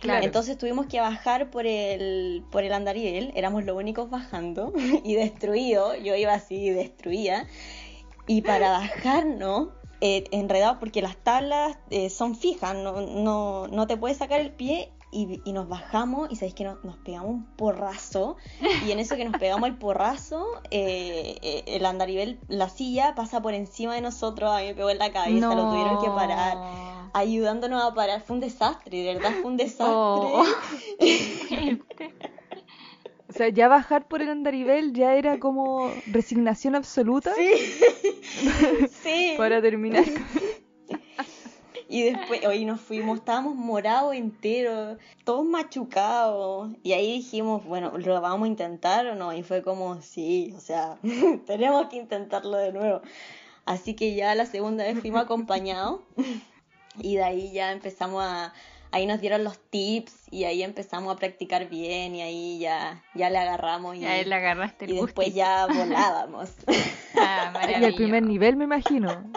Claro. 0.00 0.24
Entonces 0.24 0.56
tuvimos 0.56 0.86
que 0.86 0.98
bajar 1.00 1.50
por 1.50 1.66
el, 1.66 2.42
por 2.50 2.64
el 2.64 2.72
andarivel, 2.72 3.32
éramos 3.34 3.64
los 3.64 3.76
únicos 3.76 4.08
bajando 4.08 4.72
y 5.04 5.14
destruido, 5.14 5.94
yo 5.94 6.16
iba 6.16 6.32
así 6.32 6.70
destruida. 6.70 7.46
Y 8.26 8.42
para 8.42 8.70
bajarnos, 8.70 9.68
eh, 10.00 10.24
enredados, 10.30 10.78
porque 10.78 11.02
las 11.02 11.16
tablas 11.16 11.76
eh, 11.90 12.08
son 12.08 12.34
fijas, 12.34 12.74
no, 12.74 13.02
no, 13.02 13.66
no 13.68 13.86
te 13.86 13.96
puedes 13.96 14.16
sacar 14.16 14.40
el 14.40 14.50
pie. 14.50 14.90
Y, 15.12 15.40
y 15.44 15.52
nos 15.52 15.68
bajamos 15.68 16.30
y 16.30 16.36
sabéis 16.36 16.54
que 16.54 16.62
nos, 16.62 16.84
nos 16.84 16.96
pegamos 16.98 17.30
un 17.30 17.44
porrazo 17.56 18.36
y 18.86 18.92
en 18.92 19.00
eso 19.00 19.16
que 19.16 19.24
nos 19.24 19.40
pegamos 19.40 19.68
el 19.68 19.76
porrazo 19.76 20.46
eh, 20.70 21.36
eh, 21.42 21.64
el 21.66 21.84
andarivel, 21.84 22.38
la 22.46 22.68
silla 22.68 23.16
pasa 23.16 23.42
por 23.42 23.52
encima 23.52 23.96
de 23.96 24.02
nosotros, 24.02 24.52
a 24.52 24.60
mí 24.60 24.66
me 24.66 24.74
pegó 24.76 24.88
en 24.88 24.98
la 24.98 25.10
cabeza, 25.10 25.52
lo 25.52 25.68
tuvieron 25.68 26.00
que 26.00 26.10
parar 26.10 26.56
ayudándonos 27.12 27.82
a 27.82 27.94
parar. 27.94 28.22
Fue 28.22 28.34
un 28.34 28.40
desastre, 28.40 29.02
de 29.02 29.14
verdad 29.14 29.32
fue 29.40 29.50
un 29.50 29.56
desastre. 29.56 29.86
Oh. 29.88 30.44
O 33.30 33.32
sea, 33.32 33.48
ya 33.48 33.68
bajar 33.68 34.08
por 34.08 34.22
el 34.22 34.28
andarivel 34.28 34.92
ya 34.92 35.14
era 35.14 35.38
como 35.38 35.92
resignación 36.08 36.74
absoluta 36.74 37.32
Sí. 38.90 39.34
para 39.38 39.62
terminar. 39.62 40.04
Y 41.88 42.02
después, 42.02 42.44
hoy 42.44 42.64
nos 42.64 42.80
fuimos, 42.80 43.18
estábamos 43.18 43.54
morados 43.54 44.14
enteros, 44.14 44.98
todos 45.24 45.44
machucados. 45.44 46.70
Y 46.82 46.92
ahí 46.92 47.14
dijimos, 47.18 47.64
bueno, 47.64 47.98
¿lo 47.98 48.20
vamos 48.20 48.46
a 48.46 48.48
intentar 48.48 49.06
o 49.06 49.14
no? 49.14 49.32
Y 49.32 49.42
fue 49.42 49.62
como, 49.62 50.00
sí, 50.02 50.52
o 50.56 50.60
sea, 50.60 50.98
tenemos 51.46 51.86
que 51.86 51.96
intentarlo 51.96 52.56
de 52.56 52.72
nuevo. 52.72 53.00
Así 53.64 53.94
que 53.94 54.14
ya 54.14 54.34
la 54.34 54.46
segunda 54.46 54.84
vez 54.84 54.98
fuimos 55.00 55.22
acompañados. 55.22 56.00
Y 56.98 57.16
de 57.16 57.24
ahí 57.24 57.52
ya 57.52 57.72
empezamos 57.72 58.22
a. 58.24 58.52
Ahí 58.92 59.06
nos 59.06 59.20
dieron 59.20 59.44
los 59.44 59.56
tips 59.70 60.32
y 60.32 60.44
ahí 60.44 60.64
empezamos 60.64 61.14
a 61.14 61.16
practicar 61.16 61.68
bien 61.68 62.16
y 62.16 62.22
ahí 62.22 62.58
ya, 62.58 63.04
ya 63.14 63.30
le 63.30 63.38
agarramos 63.38 63.94
y, 63.94 64.00
Ya 64.00 64.20
le 64.20 64.34
agarraste 64.34 64.86
el 64.86 64.90
y 64.90 64.94
después 64.94 65.28
gustito. 65.28 65.36
ya 65.36 65.66
volábamos. 65.72 66.50
Ah, 67.16 67.52
Y 67.80 67.84
al 67.84 67.94
primer 67.94 68.24
nivel, 68.24 68.56
me 68.56 68.64
imagino. 68.64 69.30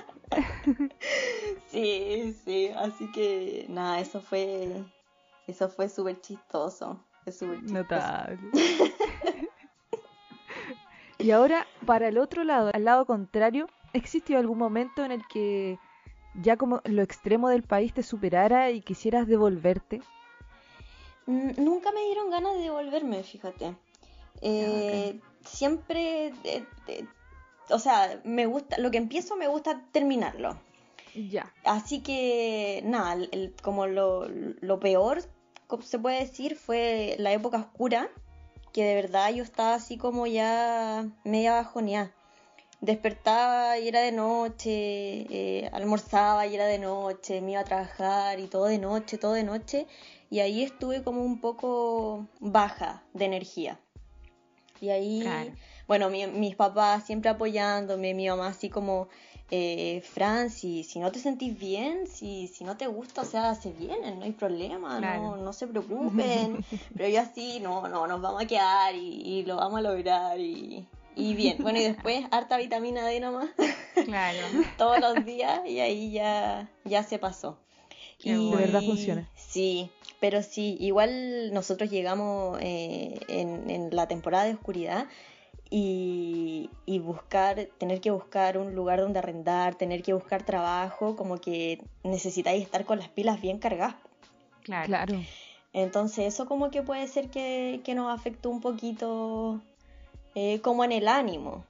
Sí, 1.67 2.35
sí, 2.43 2.69
así 2.75 3.11
que 3.11 3.67
nada, 3.69 3.99
eso 3.99 4.21
fue 4.21 4.83
eso 5.47 5.69
fue 5.69 5.89
súper 5.89 6.21
chistoso, 6.21 7.05
fue 7.23 7.33
súper 7.33 7.59
chistoso. 7.59 7.73
Notable. 7.73 8.37
y 11.19 11.31
ahora, 11.31 11.67
para 11.85 12.07
el 12.07 12.17
otro 12.17 12.43
lado, 12.43 12.71
al 12.73 12.85
lado 12.85 13.05
contrario, 13.05 13.67
¿existió 13.93 14.37
algún 14.39 14.57
momento 14.57 15.03
en 15.03 15.11
el 15.11 15.21
que 15.27 15.77
ya 16.41 16.57
como 16.57 16.81
lo 16.85 17.01
extremo 17.01 17.49
del 17.49 17.63
país 17.63 17.93
te 17.93 18.03
superara 18.03 18.71
y 18.71 18.81
quisieras 18.81 19.27
devolverte? 19.27 20.01
Mm, 21.25 21.51
Nunca 21.63 21.91
me 21.91 22.01
dieron 22.05 22.29
ganas 22.29 22.53
de 22.55 22.61
devolverme, 22.63 23.23
fíjate. 23.23 23.75
Eh, 24.41 25.19
siempre, 25.45 26.27
eh, 26.43 26.65
eh, 26.87 27.05
o 27.69 27.79
sea, 27.79 28.19
me 28.25 28.45
gusta, 28.45 28.77
lo 28.77 28.91
que 28.91 28.97
empiezo 28.97 29.35
me 29.35 29.47
gusta 29.47 29.81
terminarlo. 29.91 30.57
Ya. 31.15 31.53
Así 31.63 32.01
que 32.01 32.81
nada, 32.85 33.13
el- 33.13 33.29
el- 33.31 33.55
como 33.61 33.87
lo, 33.87 34.27
lo 34.27 34.79
peor, 34.79 35.21
como 35.67 35.83
se 35.83 35.99
puede 35.99 36.19
decir, 36.19 36.55
fue 36.57 37.15
la 37.19 37.31
época 37.31 37.57
oscura, 37.57 38.09
que 38.73 38.83
de 38.83 38.95
verdad 38.95 39.31
yo 39.31 39.43
estaba 39.43 39.75
así 39.75 39.97
como 39.97 40.25
ya 40.27 41.05
media 41.23 41.53
bajoneada. 41.53 42.11
Despertaba 42.83 43.79
y 43.79 43.87
era 43.87 44.01
de 44.01 44.11
noche, 44.11 44.69
eh, 45.29 45.69
almorzaba 45.71 46.45
y 46.47 46.55
era 46.55 46.65
de 46.65 46.79
noche, 46.79 47.39
me 47.39 47.51
iba 47.53 47.61
a 47.61 47.63
trabajar 47.63 48.41
y 48.41 48.47
todo 48.47 48.65
de 48.65 48.77
noche, 48.77 49.17
todo 49.17 49.31
de 49.33 49.43
noche. 49.45 49.87
Y 50.29 50.41
ahí 50.41 50.63
estuve 50.63 51.01
como 51.01 51.23
un 51.23 51.39
poco 51.39 52.27
baja 52.41 53.01
de 53.13 53.23
energía. 53.23 53.79
Y 54.81 54.89
ahí, 54.89 55.21
Claro. 55.21 55.51
bueno, 55.87 56.09
mi- 56.09 56.27
mis 56.27 56.57
papás 56.57 57.05
siempre 57.05 57.29
apoyándome, 57.29 58.13
mi 58.13 58.27
mamá 58.27 58.47
así 58.47 58.69
como, 58.69 59.07
eh, 59.49 60.01
Fran, 60.01 60.49
si, 60.49 60.83
si 60.83 60.99
no 60.99 61.09
te 61.09 61.19
sentís 61.19 61.57
bien, 61.57 62.05
si, 62.05 62.49
si 62.49 62.65
no 62.65 62.75
te 62.75 62.87
gusta, 62.87 63.21
o 63.21 63.25
sea, 63.25 63.55
se 63.55 63.71
vienen, 63.71 64.19
no 64.19 64.25
hay 64.25 64.33
problema, 64.33 64.97
Claro. 64.97 65.21
no, 65.21 65.37
no 65.37 65.53
se 65.53 65.67
preocupen. 65.67 66.59
Pero 66.97 67.07
yo 67.07 67.21
así, 67.21 67.61
no, 67.61 67.87
no, 67.87 68.07
nos 68.07 68.19
vamos 68.21 68.43
a 68.43 68.45
quedar 68.45 68.93
y, 68.93 69.21
y 69.21 69.45
lo 69.45 69.55
vamos 69.55 69.79
a 69.79 69.81
lograr 69.83 70.37
y, 70.37 70.85
y 71.15 71.33
bien. 71.35 71.57
Bueno, 71.61 71.79
y 71.79 71.83
después 71.83 72.25
harta 72.31 72.57
vitamina 72.57 73.05
D 73.05 73.19
nomás, 73.19 73.49
Claro. 74.05 74.39
todos 74.77 74.99
los 74.99 75.25
días 75.25 75.61
y 75.67 75.79
ahí 75.79 76.11
ya, 76.11 76.69
ya 76.85 77.03
se 77.03 77.19
pasó. 77.19 77.57
Qué 78.19 78.29
Y- 78.37 78.49
De 78.51 78.55
verdad 78.55 78.81
funciona. 78.83 79.29
Sí, 79.35 79.89
pero 80.19 80.41
sí, 80.41 80.77
igual 80.79 81.53
nosotros 81.53 81.89
llegamos 81.89 82.57
eh, 82.61 83.19
en, 83.27 83.69
en 83.69 83.95
la 83.95 84.07
temporada 84.07 84.45
de 84.45 84.53
oscuridad 84.53 85.07
y, 85.69 86.69
y 86.85 86.99
buscar, 86.99 87.67
tener 87.77 87.99
que 87.99 88.11
buscar 88.11 88.57
un 88.57 88.75
lugar 88.75 89.01
donde 89.01 89.19
arrendar, 89.19 89.75
tener 89.75 90.03
que 90.03 90.13
buscar 90.13 90.43
trabajo, 90.43 91.15
como 91.15 91.37
que 91.39 91.81
necesitáis 92.03 92.63
estar 92.63 92.85
con 92.85 92.99
las 92.99 93.09
pilas 93.09 93.41
bien 93.41 93.57
cargadas. 93.59 93.95
Claro. 94.61 94.85
Claro. 94.87 95.19
Entonces 95.73 96.25
eso 96.33 96.45
como 96.45 96.69
que 96.69 96.83
puede 96.83 97.07
ser 97.07 97.29
que, 97.29 97.81
que 97.83 97.95
nos 97.95 98.13
afectó 98.13 98.49
un 98.51 98.61
poquito 98.61 99.59
eh, 100.35 100.61
como 100.61 100.83
en 100.83 100.91
el 100.91 101.07
ánimo, 101.07 101.65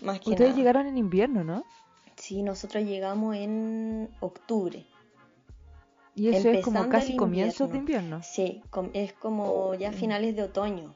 más 0.00 0.20
que 0.20 0.30
Ustedes 0.30 0.50
nada. 0.50 0.58
llegaron 0.58 0.86
en 0.86 0.98
invierno, 0.98 1.44
¿no? 1.44 1.64
Sí, 2.16 2.42
nosotros 2.42 2.84
llegamos 2.84 3.36
en 3.36 4.08
octubre. 4.20 4.84
Y 6.14 6.28
eso 6.30 6.50
es 6.50 6.64
como 6.64 6.88
casi 6.88 7.14
comienzos 7.16 7.70
de 7.70 7.78
invierno. 7.78 8.20
Sí, 8.24 8.60
com- 8.70 8.90
es 8.92 9.12
como 9.12 9.74
ya 9.74 9.92
finales 9.92 10.34
de 10.34 10.42
otoño. 10.42 10.94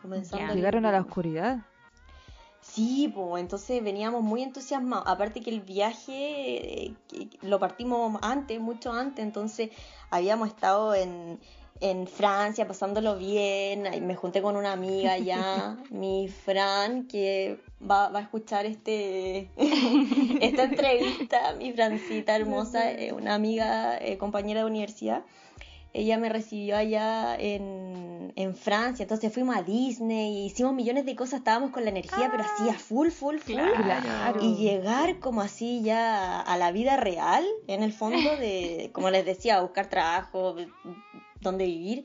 Comenzando 0.00 0.54
Llegaron 0.54 0.84
a 0.84 0.92
la 0.92 1.00
oscuridad. 1.00 1.58
Sí, 2.60 3.10
pues 3.14 3.40
entonces 3.42 3.82
veníamos 3.82 4.22
muy 4.22 4.42
entusiasmados. 4.42 5.06
Aparte 5.08 5.40
que 5.40 5.48
el 5.50 5.62
viaje 5.62 6.84
eh, 6.86 6.94
que- 7.08 7.28
lo 7.40 7.58
partimos 7.58 8.18
antes, 8.20 8.60
mucho 8.60 8.92
antes, 8.92 9.24
entonces 9.24 9.70
habíamos 10.10 10.48
estado 10.48 10.94
en, 10.94 11.40
en 11.80 12.06
Francia 12.06 12.66
pasándolo 12.66 13.16
bien. 13.16 13.84
Me 14.06 14.14
junté 14.14 14.42
con 14.42 14.56
una 14.56 14.72
amiga 14.72 15.12
allá, 15.12 15.76
mi 15.90 16.28
Fran, 16.28 17.06
que 17.06 17.58
va, 17.80 18.08
va 18.08 18.20
a 18.20 18.22
escuchar 18.22 18.66
este 18.66 19.50
esta 20.40 20.64
entrevista, 20.64 21.54
mi 21.58 21.72
Francita 21.72 22.36
hermosa, 22.36 22.90
eh, 22.92 23.12
una 23.12 23.34
amiga, 23.34 23.98
eh, 23.98 24.18
compañera 24.18 24.60
de 24.60 24.66
universidad. 24.66 25.22
Ella 25.94 26.18
me 26.18 26.28
recibió 26.28 26.76
allá 26.76 27.34
en, 27.36 28.32
en 28.36 28.54
Francia, 28.54 29.04
entonces 29.04 29.32
fuimos 29.32 29.56
a 29.56 29.62
Disney, 29.62 30.44
hicimos 30.44 30.74
millones 30.74 31.06
de 31.06 31.16
cosas, 31.16 31.38
estábamos 31.38 31.70
con 31.70 31.82
la 31.82 31.90
energía, 31.90 32.28
pero 32.30 32.44
así 32.44 32.68
a 32.68 32.74
full, 32.74 33.08
full, 33.08 33.38
full. 33.38 33.54
Claro. 33.54 34.38
Y 34.42 34.56
llegar 34.56 35.18
como 35.18 35.40
así 35.40 35.82
ya 35.82 36.40
a 36.40 36.58
la 36.58 36.72
vida 36.72 36.98
real, 36.98 37.44
en 37.66 37.82
el 37.82 37.94
fondo 37.94 38.36
de, 38.36 38.90
como 38.92 39.08
les 39.08 39.24
decía, 39.24 39.62
buscar 39.62 39.88
trabajo, 39.88 40.56
dónde 41.40 41.64
vivir, 41.66 42.04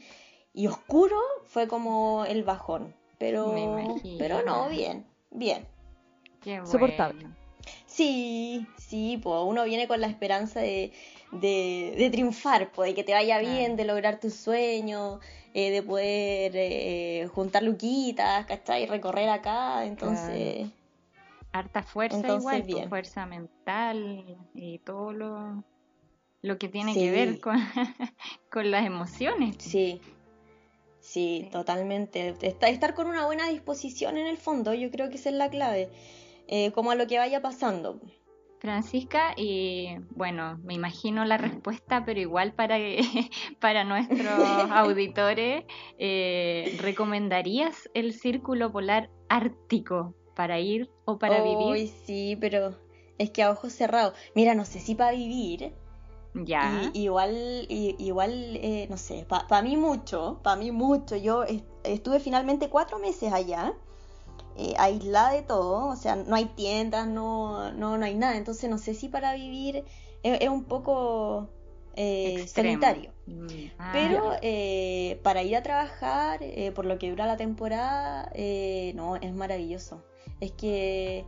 y 0.53 0.67
oscuro 0.67 1.17
fue 1.45 1.67
como 1.67 2.25
el 2.25 2.43
bajón. 2.43 2.95
Pero, 3.17 3.53
pero 4.17 4.41
no, 4.43 4.67
bien, 4.69 5.05
bien. 5.31 5.65
Qué 6.41 6.55
bueno. 6.59 6.65
Soportable. 6.65 7.27
Sí, 7.85 8.67
sí, 8.77 9.19
pues 9.23 9.39
uno 9.45 9.63
viene 9.63 9.87
con 9.87 10.01
la 10.01 10.07
esperanza 10.07 10.59
de, 10.59 10.91
de, 11.31 11.93
de 11.97 12.09
triunfar, 12.09 12.71
pues, 12.73 12.89
de 12.89 12.95
que 12.95 13.03
te 13.03 13.13
vaya 13.13 13.39
bien, 13.39 13.53
Claro. 13.53 13.75
de 13.75 13.85
lograr 13.85 14.19
tus 14.19 14.33
sueños, 14.33 15.21
eh, 15.53 15.71
de 15.71 15.83
poder 15.83 16.51
eh, 16.55 17.29
juntar 17.33 17.63
luquitas, 17.63 18.45
¿cachai? 18.45 18.87
Recorrer 18.87 19.29
acá, 19.29 19.85
entonces... 19.85 20.67
Harta 21.53 21.83
fuerza 21.83 22.17
Entonces, 22.17 22.41
igual, 22.41 22.63
bien. 22.63 22.89
fuerza 22.89 23.25
mental 23.27 24.25
y 24.55 24.79
todo 24.79 25.13
lo, 25.13 25.63
lo 26.43 26.59
que 26.59 26.69
tiene 26.69 26.93
Sí. 26.93 26.99
que 26.99 27.11
ver 27.11 27.39
con, 27.39 27.55
con 28.51 28.69
las 28.69 28.85
emociones. 28.85 29.55
Sí, 29.59 29.99
sí, 30.99 31.41
Sí. 31.43 31.49
totalmente. 31.51 32.35
Esta- 32.41 32.67
Estar 32.69 32.93
con 32.93 33.07
una 33.07 33.25
buena 33.25 33.49
disposición 33.49 34.17
en 34.17 34.27
el 34.27 34.37
fondo, 34.37 34.73
yo 34.75 34.91
creo 34.91 35.09
que 35.09 35.15
esa 35.15 35.29
es 35.29 35.35
la 35.35 35.49
clave, 35.49 35.89
eh, 36.47 36.71
como 36.73 36.91
a 36.91 36.95
lo 36.95 37.07
que 37.07 37.17
vaya 37.17 37.41
pasando. 37.41 37.99
Francisca, 38.59 39.33
y 39.35 39.89
bueno, 40.11 40.57
me 40.63 40.73
imagino 40.73 41.25
la 41.25 41.37
respuesta, 41.37 42.05
pero 42.05 42.21
igual 42.21 42.53
para, 42.53 42.77
para 43.59 43.83
nuestros 43.83 44.21
auditores, 44.71 45.65
eh, 45.97 46.71
¿recomendarías 46.77 47.89
el 47.93 48.13
círculo 48.13 48.71
polar 48.71 49.09
ártico 49.27 50.15
para 50.35 50.59
ir 50.61 50.89
o 51.05 51.19
para 51.19 51.41
vivir? 51.41 51.89
sí, 52.05 52.37
pero 52.39 52.77
es 53.17 53.31
que 53.31 53.43
a 53.43 53.51
ojos 53.51 53.73
cerrados. 53.73 54.17
Mira, 54.33 54.55
no 54.55 54.63
sé 54.63 54.79
si 54.79 54.95
para 54.95 55.11
vivir, 55.11 55.73
Ya. 56.33 56.91
Y, 56.93 57.03
igual, 57.03 57.65
y- 57.69 57.95
igual 57.99 58.31
eh, 58.57 58.87
no 58.89 58.97
sé, 58.97 59.25
para 59.27 59.61
mí 59.61 59.77
mucho, 59.77 60.39
para 60.43 60.55
mí 60.55 60.71
mucho. 60.71 61.15
Yo 61.15 61.43
est- 61.43 61.65
estuve 61.83 62.19
finalmente 62.19 62.69
cuatro 62.69 62.99
meses 62.99 63.31
allá, 63.31 63.73
eh, 64.57 64.73
aislada 64.77 65.31
de 65.31 65.41
todo, 65.43 65.87
o 65.87 65.95
sea, 65.95 66.15
no 66.15 66.35
hay 66.35 66.45
tiendas, 66.45 67.07
no, 67.07 67.71
no, 67.73 67.97
no 67.97 68.05
hay 68.05 68.15
nada. 68.15 68.37
Entonces 68.37 68.69
no 68.69 68.77
sé 68.77 68.93
si 68.93 69.09
para 69.09 69.33
vivir 69.35 69.83
es, 70.23 70.41
es 70.41 70.49
un 70.49 70.63
poco 70.63 71.49
eh, 71.95 72.45
solitario. 72.47 73.11
Mm, 73.27 73.47
ah, 73.79 73.89
Pero 73.93 74.21
eh, 74.41 75.19
para 75.23 75.43
ir 75.43 75.55
a 75.55 75.63
trabajar, 75.63 76.39
eh, 76.41 76.71
por 76.71 76.85
lo 76.85 76.97
que 76.97 77.09
dura 77.09 77.25
la 77.27 77.37
temporada, 77.37 78.29
eh, 78.33 78.91
no, 78.95 79.15
es 79.17 79.33
maravilloso. 79.33 80.03
Es 80.39 80.51
que 80.51 81.25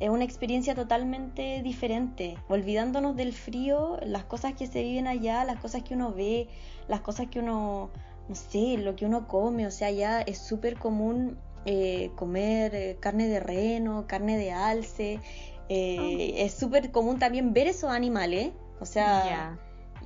es 0.00 0.08
una 0.10 0.24
experiencia 0.24 0.74
totalmente 0.74 1.62
diferente, 1.62 2.36
olvidándonos 2.48 3.16
del 3.16 3.32
frío, 3.32 3.98
las 4.04 4.24
cosas 4.24 4.54
que 4.54 4.66
se 4.66 4.82
viven 4.82 5.06
allá, 5.06 5.44
las 5.44 5.58
cosas 5.60 5.82
que 5.82 5.94
uno 5.94 6.12
ve, 6.12 6.48
las 6.88 7.00
cosas 7.00 7.28
que 7.28 7.38
uno, 7.38 7.90
no 8.28 8.34
sé, 8.34 8.78
lo 8.78 8.96
que 8.96 9.06
uno 9.06 9.28
come, 9.28 9.66
o 9.66 9.70
sea, 9.70 9.88
allá 9.88 10.20
es 10.22 10.38
súper 10.38 10.76
común 10.78 11.38
eh, 11.66 12.10
comer 12.16 12.74
eh, 12.74 12.96
carne 12.98 13.28
de 13.28 13.38
reno, 13.38 14.06
carne 14.08 14.36
de 14.36 14.50
alce, 14.52 15.20
eh, 15.68 16.34
es 16.38 16.52
súper 16.54 16.90
común 16.90 17.18
también 17.18 17.52
ver 17.52 17.66
esos 17.68 17.90
animales, 17.90 18.50
o 18.80 18.84
sea... 18.86 19.58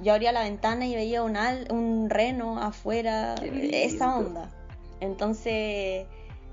Yo 0.02 0.12
abría 0.12 0.30
la 0.30 0.42
ventana 0.42 0.86
y 0.86 0.94
veía 0.94 1.22
un, 1.22 1.38
al- 1.38 1.68
un 1.72 2.10
reno 2.10 2.58
afuera, 2.60 3.34
esa 3.72 4.14
onda. 4.18 4.50
Entonces, 5.00 6.06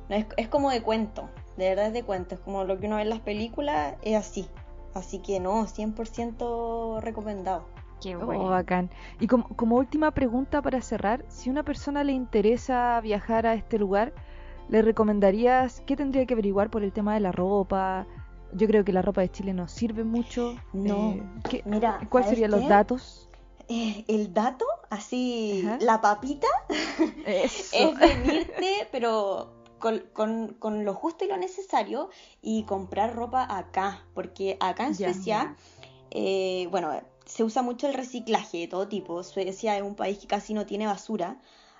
no, 0.08 0.16
es, 0.16 0.26
es 0.38 0.48
como 0.48 0.72
de 0.72 0.82
cuento, 0.82 1.30
de 1.58 1.70
verdad 1.70 1.88
es 1.88 1.94
de 1.94 2.04
cuento, 2.04 2.36
es 2.36 2.42
como 2.42 2.64
lo 2.64 2.80
que 2.80 2.88
uno 2.88 2.96
ve 2.98 3.04
en 3.04 3.10
las 3.10 3.20
películas, 3.22 3.96
es 4.02 4.16
así. 4.16 4.48
Así 4.94 5.20
que 5.20 5.40
no, 5.40 5.66
100% 5.66 7.00
recomendado. 7.02 7.66
Qué 8.02 8.16
Oh, 8.16 8.26
bueno. 8.26 8.46
bacán. 8.50 8.90
Y 9.20 9.28
como, 9.28 9.48
como 9.56 9.78
última 9.78 10.12
pregunta 10.12 10.62
para 10.62 10.82
cerrar, 10.82 11.24
si 11.30 11.50
una 11.50 11.64
persona 11.64 12.04
le 12.04 12.12
interesa 12.12 13.00
viajar 13.02 13.48
a 13.48 13.54
este 13.54 13.80
lugar, 13.80 14.14
¿le 14.70 14.82
recomendarías 14.82 15.82
qué 15.86 15.96
tendría 15.96 16.26
que 16.26 16.34
averiguar 16.34 16.70
por 16.70 16.84
el 16.84 16.92
tema 16.92 17.14
de 17.14 17.22
la 17.22 17.32
ropa? 17.32 18.06
Yo 18.52 18.68
creo 18.68 18.84
que 18.84 18.92
la 18.94 19.02
ropa 19.02 19.22
de 19.22 19.30
Chile 19.30 19.54
nos 19.54 19.72
sirve 19.72 20.04
mucho. 20.04 20.56
No, 20.74 21.12
Eh, 21.12 21.24
¿qué- 21.50 21.64
Mira, 21.66 22.00
¿Cuáles 22.10 22.28
¿sabes 22.28 22.40
serían 22.40 22.52
los 22.52 22.68
datos? 22.70 23.30
Eh, 23.70 24.04
el 24.10 24.34
dato, 24.34 24.66
así, 24.90 25.64
Ajá. 25.66 25.78
la 25.82 26.02
papita, 26.02 26.48
Eso. 27.26 27.76
es 27.94 27.98
venirte, 28.00 28.88
pero 28.92 29.63
con, 29.84 30.00
con- 30.14 30.54
con 30.60 30.86
lo 30.86 30.94
justo 30.94 31.26
y 31.26 31.28
lo 31.28 31.36
necesario 31.36 32.10
y 32.42 32.64
comprar 32.64 33.14
ropa 33.14 33.46
acá, 33.50 34.06
porque 34.14 34.56
acá 34.62 34.88
en. 34.88 34.96
Suecia, 34.96 35.56
eh, 36.12 36.70
bueno, 36.72 36.90
se 37.26 37.44
usa 37.44 37.62
mucho 37.64 37.88
el 37.88 37.94
reciclaje 37.94 38.60
de 38.60 38.68
todo 38.70 38.88
tipo. 38.88 39.22
Suecia 39.24 39.76
es 39.76 39.84
un 39.84 39.96
país 39.96 40.20
que 40.20 40.28
casi 40.28 40.54
no 40.54 40.66
tiene 40.66 40.88
basura. 40.88 41.36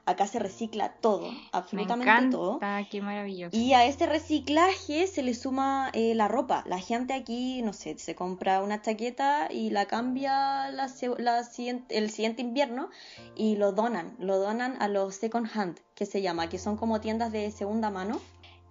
Acá 0.06 0.28
se 0.28 0.38
recicla 0.38 0.90
todo, 1.00 1.32
Me 1.32 1.38
absolutamente 1.54 2.12
encanta, 2.12 2.38
todo. 2.38 2.60
qué 2.92 3.02
maravilloso. 3.02 3.56
Y 3.56 3.74
a 3.74 3.86
ese 3.86 4.06
reciclaje 4.06 5.08
se 5.08 5.24
le 5.24 5.34
suma 5.34 5.90
eh, 5.94 6.14
la 6.14 6.28
ropa. 6.28 6.64
La 6.68 6.78
gente 6.80 7.14
aquí, 7.14 7.62
no 7.62 7.72
sé, 7.72 7.98
se 7.98 8.14
compra 8.14 8.62
una 8.62 8.82
chaqueta 8.82 9.48
y 9.50 9.70
la 9.70 9.86
cambia 9.86 10.70
la, 10.72 10.90
la 11.20 11.44
siguiente- 11.46 11.98
el 11.98 12.10
siguiente 12.10 12.42
invierno 12.42 12.90
y 13.36 13.56
lo 13.56 13.72
donan. 13.72 14.16
Lo 14.20 14.40
donan 14.40 14.76
a 14.82 14.90
los 14.90 15.16
second 15.16 15.48
hand, 15.54 15.80
que 15.96 16.06
se 16.06 16.22
llama, 16.22 16.50
que 16.50 16.58
son 16.60 16.76
como 16.76 17.00
tiendas 17.00 17.32
de 17.32 17.50
segunda 17.52 17.90
mano 17.90 18.20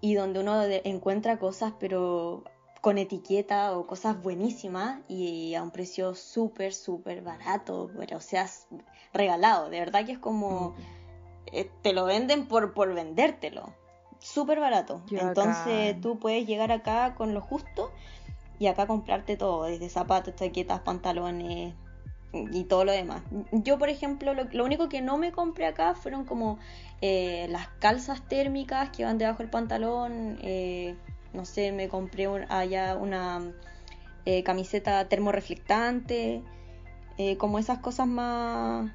y 0.03 0.12
donde 0.14 0.40
uno 0.40 0.59
de- 0.61 0.83
encuentra 0.85 1.38
cosas, 1.38 1.73
pero 1.81 2.45
con 2.83 2.99
etiqueta 2.99 3.79
o 3.79 3.87
cosas 3.87 4.21
buenísimas 4.23 5.01
y 5.09 5.55
a 5.55 5.62
un 5.62 5.71
precio 5.71 6.14
súper, 6.14 6.75
súper 6.75 7.23
barato, 7.23 7.90
pero 7.97 8.18
o 8.18 8.21
sea, 8.21 8.51
regalado. 9.14 9.71
De 9.71 9.79
verdad 9.79 10.05
que 10.05 10.12
es 10.12 10.18
como 10.18 10.75
eh, 11.47 11.71
te 11.83 11.93
lo 11.93 12.05
venden 12.05 12.47
por, 12.47 12.73
por 12.75 12.95
vendértelo. 12.95 13.73
Súper 14.19 14.61
barato. 14.61 15.03
Entonces 15.29 16.01
tú 16.01 16.19
puedes 16.19 16.47
llegar 16.47 16.71
acá 16.73 17.15
con 17.17 17.35
lo 17.35 17.41
justo 17.41 17.93
y 18.59 18.67
acá 18.69 18.87
comprarte 18.87 19.37
todo, 19.37 19.65
desde 19.65 19.89
zapatos, 19.89 20.37
chaquetas, 20.37 20.81
pantalones 20.81 21.75
y 22.33 22.65
todo 22.65 22.85
lo 22.85 22.93
demás. 22.93 23.23
Yo, 23.51 23.79
por 23.79 23.89
ejemplo, 23.89 24.33
lo, 24.33 24.45
lo 24.45 24.65
único 24.65 24.89
que 24.89 25.03
no 25.03 25.19
me 25.19 25.33
compré 25.33 25.67
acá 25.67 25.95
fueron 25.95 26.25
como 26.25 26.59
eh, 27.01 27.47
las 27.51 27.67
calzas 27.81 28.27
térmicas 28.29 28.91
que 28.91 29.05
van 29.05 29.19
debajo 29.19 29.39
del 29.39 29.51
pantalón. 29.51 30.39
eh, 30.43 30.95
no 31.33 31.45
sé, 31.45 31.73
me 31.73 31.89
compré 31.89 32.29
un- 32.29 32.45
allá 32.51 32.95
una 32.97 33.43
eh, 34.25 34.43
camiseta 34.45 35.09
termorreflectante, 35.09 36.43
como 37.39 37.59
esas 37.59 37.79
cosas 37.79 38.07
más 38.07 38.91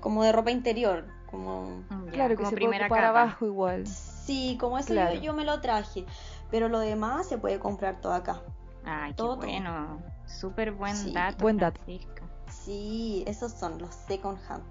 como 0.00 0.22
de 0.22 0.32
ropa 0.32 0.50
interior, 0.50 1.06
como 1.34 1.82
Ya, 2.06 2.10
Claro 2.12 2.28
que 2.30 2.36
como 2.36 2.50
se 2.50 2.56
puede 2.56 2.66
primera 2.68 2.86
ocupar 2.86 3.02
capa. 3.04 3.20
abajo 3.22 3.46
igual. 3.46 3.86
sí, 3.86 4.56
como 4.60 4.78
eso 4.78 4.88
Claro. 4.92 5.14
yo, 5.16 5.20
yo 5.20 5.32
me 5.34 5.44
lo 5.44 5.60
traje, 5.60 6.06
pero 6.50 6.68
lo 6.68 6.78
demás 6.78 7.28
se 7.28 7.38
puede 7.38 7.58
comprar 7.58 8.00
todo 8.00 8.12
acá. 8.14 8.40
Ay, 8.84 9.10
qué 9.12 9.16
todo. 9.16 9.36
bueno. 9.36 10.02
Súper 10.26 10.72
buen 10.72 10.94
Sí, 10.96 11.12
dato. 11.12 11.42
buen 11.42 11.56
dato. 11.58 11.80
Francisca. 11.84 12.22
Sí, 12.50 13.24
esos 13.26 13.52
son 13.52 13.78
los 13.78 13.94
second 13.94 14.38
hand. 14.48 14.62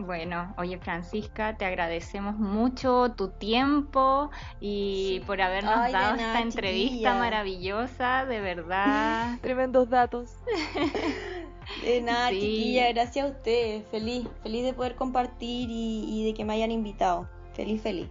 Bueno, 0.00 0.54
oye 0.58 0.78
Francisca, 0.78 1.56
te 1.56 1.64
agradecemos 1.64 2.36
mucho 2.36 3.12
tu 3.16 3.30
tiempo 3.30 4.30
y 4.60 5.18
Sí. 5.18 5.24
por 5.26 5.40
habernos 5.40 5.74
Ay, 5.76 5.92
dado 5.92 6.16
nada, 6.16 6.28
esta 6.28 6.40
entrevista 6.40 7.14
maravillosa, 7.14 8.24
de 8.24 8.40
verdad. 8.40 9.38
Tremendos 9.42 9.88
datos. 9.90 10.36
De 11.84 12.00
nada, 12.02 12.30
Sí. 12.30 12.40
chiquilla, 12.40 12.92
gracias 12.92 13.26
a 13.26 13.28
ustedes. 13.30 13.84
Feliz, 13.90 14.26
feliz 14.42 14.64
de 14.64 14.72
poder 14.74 14.94
compartir 14.96 15.68
y, 15.70 16.04
y 16.08 16.24
de 16.26 16.34
que 16.34 16.44
me 16.44 16.54
hayan 16.54 16.70
invitado. 16.72 17.28
Feliz, 17.52 17.80
feliz. 17.82 18.08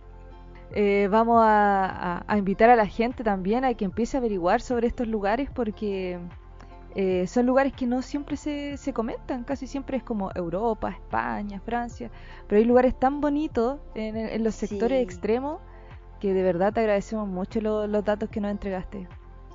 Eh, 0.74 1.08
vamos 1.10 1.42
a, 1.44 1.86
a- 2.20 2.24
a 2.28 2.38
invitar 2.38 2.70
a 2.70 2.76
la 2.76 2.86
gente 2.88 3.24
también 3.24 3.64
a 3.66 3.74
que 3.74 3.86
empiece 3.86 4.18
a 4.18 4.20
averiguar 4.20 4.62
sobre 4.62 4.88
estos 4.88 5.08
lugares 5.08 5.50
porque 5.54 6.20
eh, 6.96 7.26
son 7.28 7.46
lugares 7.46 7.72
que 7.74 7.86
no 7.88 8.02
siempre 8.02 8.36
se, 8.38 8.76
se 8.78 8.92
comentan, 8.92 9.44
casi 9.44 9.66
siempre 9.68 9.98
es 9.98 10.04
como 10.04 10.30
Europa, 10.36 10.90
España, 10.90 11.62
Francia, 11.62 12.10
pero 12.48 12.60
hay 12.60 12.66
lugares 12.66 12.98
tan 13.00 13.22
bonitos 13.22 13.80
en, 13.96 14.18
en 14.18 14.44
los 14.44 14.56
sectores 14.56 14.98
Sí. 15.00 15.04
extremos 15.04 15.60
que 16.20 16.34
de 16.34 16.42
verdad 16.44 16.74
te 16.74 16.80
agradecemos 16.82 17.28
mucho 17.30 17.62
los 17.62 18.04
datos 18.04 18.30
que 18.30 18.42
nos 18.42 18.52
entregaste. 18.52 19.08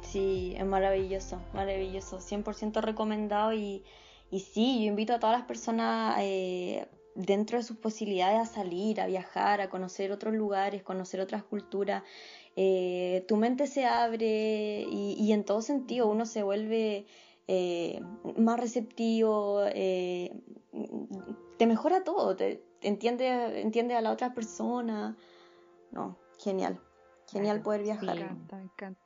Sí, 0.03 0.55
es 0.57 0.65
maravilloso, 0.65 1.41
maravilloso, 1.55 2.21
100% 2.21 2.81
recomendado 2.81 3.53
y, 3.53 3.85
y 4.31 4.41
sí, 4.41 4.85
yo 4.85 4.89
invito 4.89 5.15
a 5.15 5.21
todas 5.21 5.39
las 5.39 5.47
personas 5.47 6.17
eh, 6.21 6.87
dentro 7.15 7.59
de 7.59 7.65
sus 7.65 7.77
posibilidades 7.77 8.41
a 8.41 8.47
salir, 8.47 9.01
a 9.01 9.07
viajar, 9.07 9.61
a 9.61 9.71
conocer 9.71 10.13
otros 10.13 10.35
lugares, 10.35 10.83
conocer 10.83 11.21
otras 11.21 11.45
culturas. 11.45 12.03
Eh, 12.57 13.25
tu 13.29 13.37
mente 13.37 13.67
se 13.67 13.87
abre 13.87 14.85
y, 14.91 15.33
en 15.33 15.45
todo 15.45 15.63
sentido 15.63 16.09
uno 16.09 16.27
se 16.27 16.43
vuelve 16.43 17.07
eh, 17.49 18.03
más 18.37 18.61
receptivo, 18.61 19.63
te 21.57 21.67
mejora 21.67 22.05
todo, 22.05 22.37
te, 22.37 22.63
entiende, 22.83 23.61
entiende 23.61 23.95
a 23.95 24.01
la 24.01 24.11
otra 24.11 24.35
persona. 24.35 25.17
No, 25.91 26.19
genial. 26.39 26.81
Genial 27.31 27.63
poder 27.63 27.83
viajar. 27.83 28.15
Me 28.17 28.23
encanta, 28.23 28.57
me 28.57 28.63
encanta. 28.65 29.02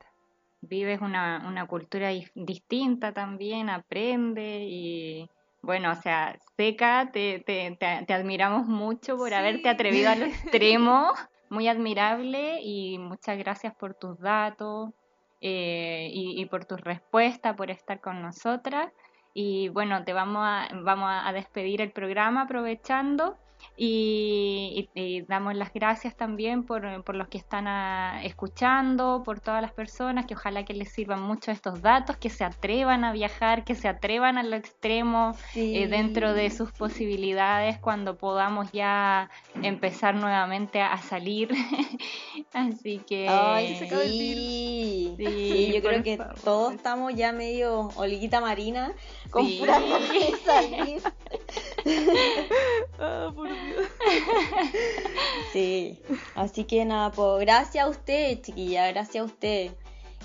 Vives 0.69 1.01
una, 1.01 1.45
una 1.47 1.67
cultura 1.67 2.11
distinta 2.35 3.13
también, 3.13 3.71
aprende 3.71 4.65
y 4.65 5.31
bueno, 5.63 5.91
o 5.93 5.95
sea, 5.97 6.39
Seca, 6.57 7.11
te, 7.13 7.41
te, 7.41 7.77
te, 7.77 8.15
admiramos 8.15 8.67
mucho 8.67 9.17
por 9.17 9.35
haberte 9.35 9.69
atrevido 9.69 10.11
al 10.11 10.23
extremo, 10.23 11.13
muy 11.51 11.69
admirable 11.69 12.61
y 12.63 12.99
muchas 12.99 13.37
gracias 13.39 13.75
por 13.75 13.95
tus 13.95 14.19
datos 14.21 14.91
eh, 15.41 16.09
y, 16.13 16.41
y, 16.41 16.47
por 16.47 16.65
tu 16.65 16.77
respuesta, 16.77 17.57
por 17.57 17.71
estar 17.71 18.01
con 18.01 18.23
nosotras. 18.23 18.93
Y 19.35 19.69
bueno, 19.69 20.05
te 20.05 20.13
vamos 20.13 20.43
a, 20.45 20.69
vamos 20.83 21.11
a 21.11 21.33
despedir 21.33 21.83
el 21.83 21.91
programa 21.91 22.43
aprovechando 22.43 23.37
y, 23.77 24.89
damos 25.29 25.55
las 25.55 25.73
gracias 25.73 26.17
también 26.17 26.65
por, 26.65 26.85
los 27.15 27.29
que 27.29 27.39
están 27.39 27.67
ah, 27.67 28.21
escuchando, 28.25 29.23
por 29.25 29.41
todas 29.41 29.61
las 29.63 29.73
personas, 29.73 30.27
que 30.27 30.35
ojalá 30.35 30.65
que 30.65 30.75
les 30.75 30.91
sirvan 30.91 31.23
mucho 31.23 31.51
estos 31.51 31.83
datos, 31.83 32.17
que 32.17 32.31
se 32.31 32.45
atrevan 32.45 33.05
a 33.05 33.13
viajar, 33.13 33.65
que 33.65 33.75
se 33.75 33.89
atrevan 33.89 34.39
a 34.39 34.43
lo 34.43 34.57
extremo 34.57 35.37
eh, 35.55 35.87
dentro 35.89 36.33
de 36.33 36.51
sus 36.51 36.73
posibilidades 36.73 37.79
cuando 37.79 38.17
podamos 38.17 38.73
ya 38.73 39.31
empezar 39.63 40.15
nuevamente 40.15 40.81
a, 40.81 40.97
salir. 40.99 41.51
Así 42.53 42.99
que... 43.07 43.29
sí, 44.07 45.73
yo 45.75 45.83
creo 45.83 46.03
que 46.03 46.19
todos 46.43 46.75
estamos 46.75 47.15
ya 47.15 47.33
medio 47.33 47.91
oliguita 47.97 48.41
marina 48.41 48.93
con 49.31 49.47
pura 49.59 49.79
salir. 50.45 51.03
Ah, 52.99 53.31
por 53.35 53.49
Sí, 55.53 55.99
así 56.35 56.65
que 56.65 56.85
nada, 56.85 57.13
pues 57.13 57.41
gracias 57.41 57.85
a 57.85 57.89
usted, 57.89 58.41
chiquilla, 58.41 58.89
gracias 58.89 59.23
a 59.23 59.25
usted. 59.27 59.71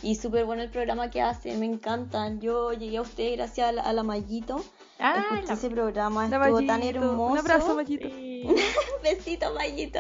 Y 0.01 0.15
súper 0.15 0.45
bueno 0.45 0.63
el 0.63 0.71
programa 0.71 1.11
que 1.11 1.21
hace, 1.21 1.55
me 1.57 1.65
encantan. 1.67 2.41
Yo 2.41 2.73
llegué 2.73 2.97
a 2.97 3.01
usted 3.01 3.35
gracias 3.35 3.69
a 3.69 3.71
la, 3.71 3.83
a 3.83 4.03
Mayito. 4.03 4.63
Ah, 4.99 5.25
Escuché 5.33 5.53
ese 5.53 5.69
programa, 5.69 6.25
estuvo 6.25 6.65
tan 6.65 6.81
hermoso. 6.81 7.33
Un 7.33 7.37
abrazo, 7.37 7.75
Mayito. 7.75 8.07
Besito, 9.03 9.53
Mayito. 9.53 9.99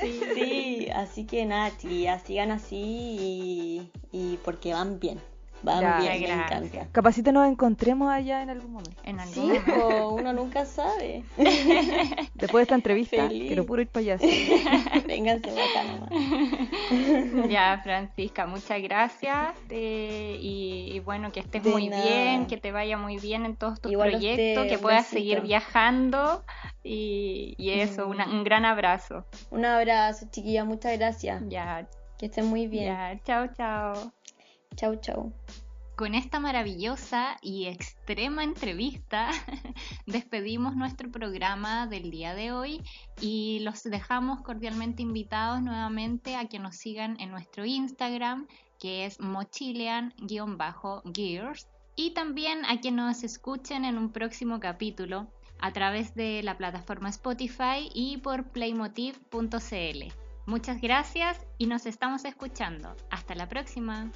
Sí. 0.00 0.88
así 0.94 1.24
que 1.24 1.44
nada, 1.44 1.76
chiquillas, 1.76 2.22
sigan 2.22 2.50
así 2.50 3.90
y 4.10 4.38
porque 4.44 4.72
van 4.72 4.98
bien. 4.98 5.20
Vamos 5.62 6.02
bien, 6.02 6.22
me 6.22 6.32
encanta. 6.32 6.86
Capacito 6.92 7.32
nos 7.32 7.48
encontremos 7.48 8.10
allá 8.10 8.42
en 8.42 8.50
algún 8.50 8.72
momento. 8.72 9.00
En 9.04 9.20
algún 9.20 9.34
sí, 9.34 9.40
momento. 9.40 10.08
uno 10.10 10.32
nunca 10.32 10.64
sabe. 10.64 11.24
Después 12.34 12.60
de 12.60 12.62
esta 12.62 12.74
entrevista, 12.74 13.28
quiero 13.28 13.66
puro 13.66 13.82
ir 13.82 13.88
para 13.88 14.14
allá. 14.14 14.18
Vénganse 15.06 15.50
acá 15.50 15.84
nomás. 15.84 16.10
Ya, 17.48 17.80
Francisca, 17.82 18.46
muchas 18.46 18.80
gracias. 18.82 19.54
Eh, 19.70 20.38
y, 20.40 21.00
bueno, 21.00 21.32
que 21.32 21.40
estés 21.40 21.64
muy 21.64 21.88
bien, 21.88 22.46
que 22.46 22.56
te 22.56 22.72
vaya 22.72 22.96
muy 22.96 23.18
bien 23.18 23.44
en 23.44 23.56
todos 23.56 23.80
tus 23.80 23.92
proyectos, 23.92 24.66
que 24.66 24.78
puedas 24.78 25.06
seguir 25.06 25.40
viajando. 25.40 26.44
Y, 26.82 27.54
eso, 27.58 28.08
mm. 28.08 28.30
un 28.30 28.44
gran 28.44 28.64
abrazo. 28.64 29.24
Un 29.50 29.64
abrazo, 29.64 30.26
chiquilla, 30.30 30.64
muchas 30.64 30.96
gracias. 30.98 31.42
Ya. 31.48 31.86
Que 32.18 32.26
estén 32.26 32.46
muy 32.46 32.66
bien. 32.66 32.86
Ya, 32.86 33.20
chao, 33.24 33.46
chao. 33.56 34.12
Chau, 34.78 34.94
chau. 35.00 35.32
Con 35.96 36.14
esta 36.14 36.38
maravillosa 36.38 37.36
y 37.42 37.66
extrema 37.66 38.44
entrevista 38.44 39.30
despedimos 40.06 40.76
nuestro 40.76 41.10
programa 41.10 41.88
del 41.88 42.12
día 42.12 42.36
de 42.36 42.52
hoy 42.52 42.84
y 43.20 43.58
los 43.64 43.82
dejamos 43.82 44.42
cordialmente 44.42 45.02
invitados 45.02 45.62
nuevamente 45.62 46.36
a 46.36 46.44
que 46.44 46.60
nos 46.60 46.76
sigan 46.76 47.18
en 47.18 47.32
nuestro 47.32 47.64
Instagram 47.64 48.46
que 48.78 49.04
es 49.04 49.18
mochilean-gears 49.18 51.66
y 51.96 52.12
también 52.12 52.64
a 52.64 52.80
que 52.80 52.92
nos 52.92 53.24
escuchen 53.24 53.84
en 53.84 53.98
un 53.98 54.12
próximo 54.12 54.60
capítulo 54.60 55.26
a 55.58 55.72
través 55.72 56.14
de 56.14 56.44
la 56.44 56.56
plataforma 56.56 57.08
Spotify 57.08 57.90
y 57.92 58.18
por 58.18 58.44
playmotiv.cl. 58.50 60.12
Muchas 60.46 60.80
gracias 60.80 61.44
y 61.58 61.66
nos 61.66 61.84
estamos 61.84 62.24
escuchando. 62.24 62.94
Hasta 63.10 63.34
la 63.34 63.48
próxima. 63.48 64.12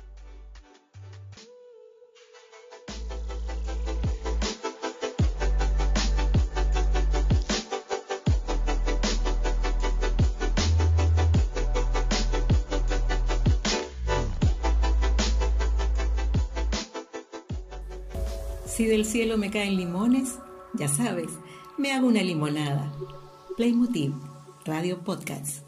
Si 18.75 18.87
del 18.87 19.05
cielo 19.05 19.37
me 19.37 19.51
caen 19.51 19.77
limones, 19.77 20.39
ya 20.73 20.89
sabes, 20.89 21.29
me 21.77 21.93
hago 21.93 22.07
una 22.07 22.23
limonada. 22.23 22.91
Playmotiv, 23.55 24.15
Radio 24.65 25.05
Podcast. 25.05 25.63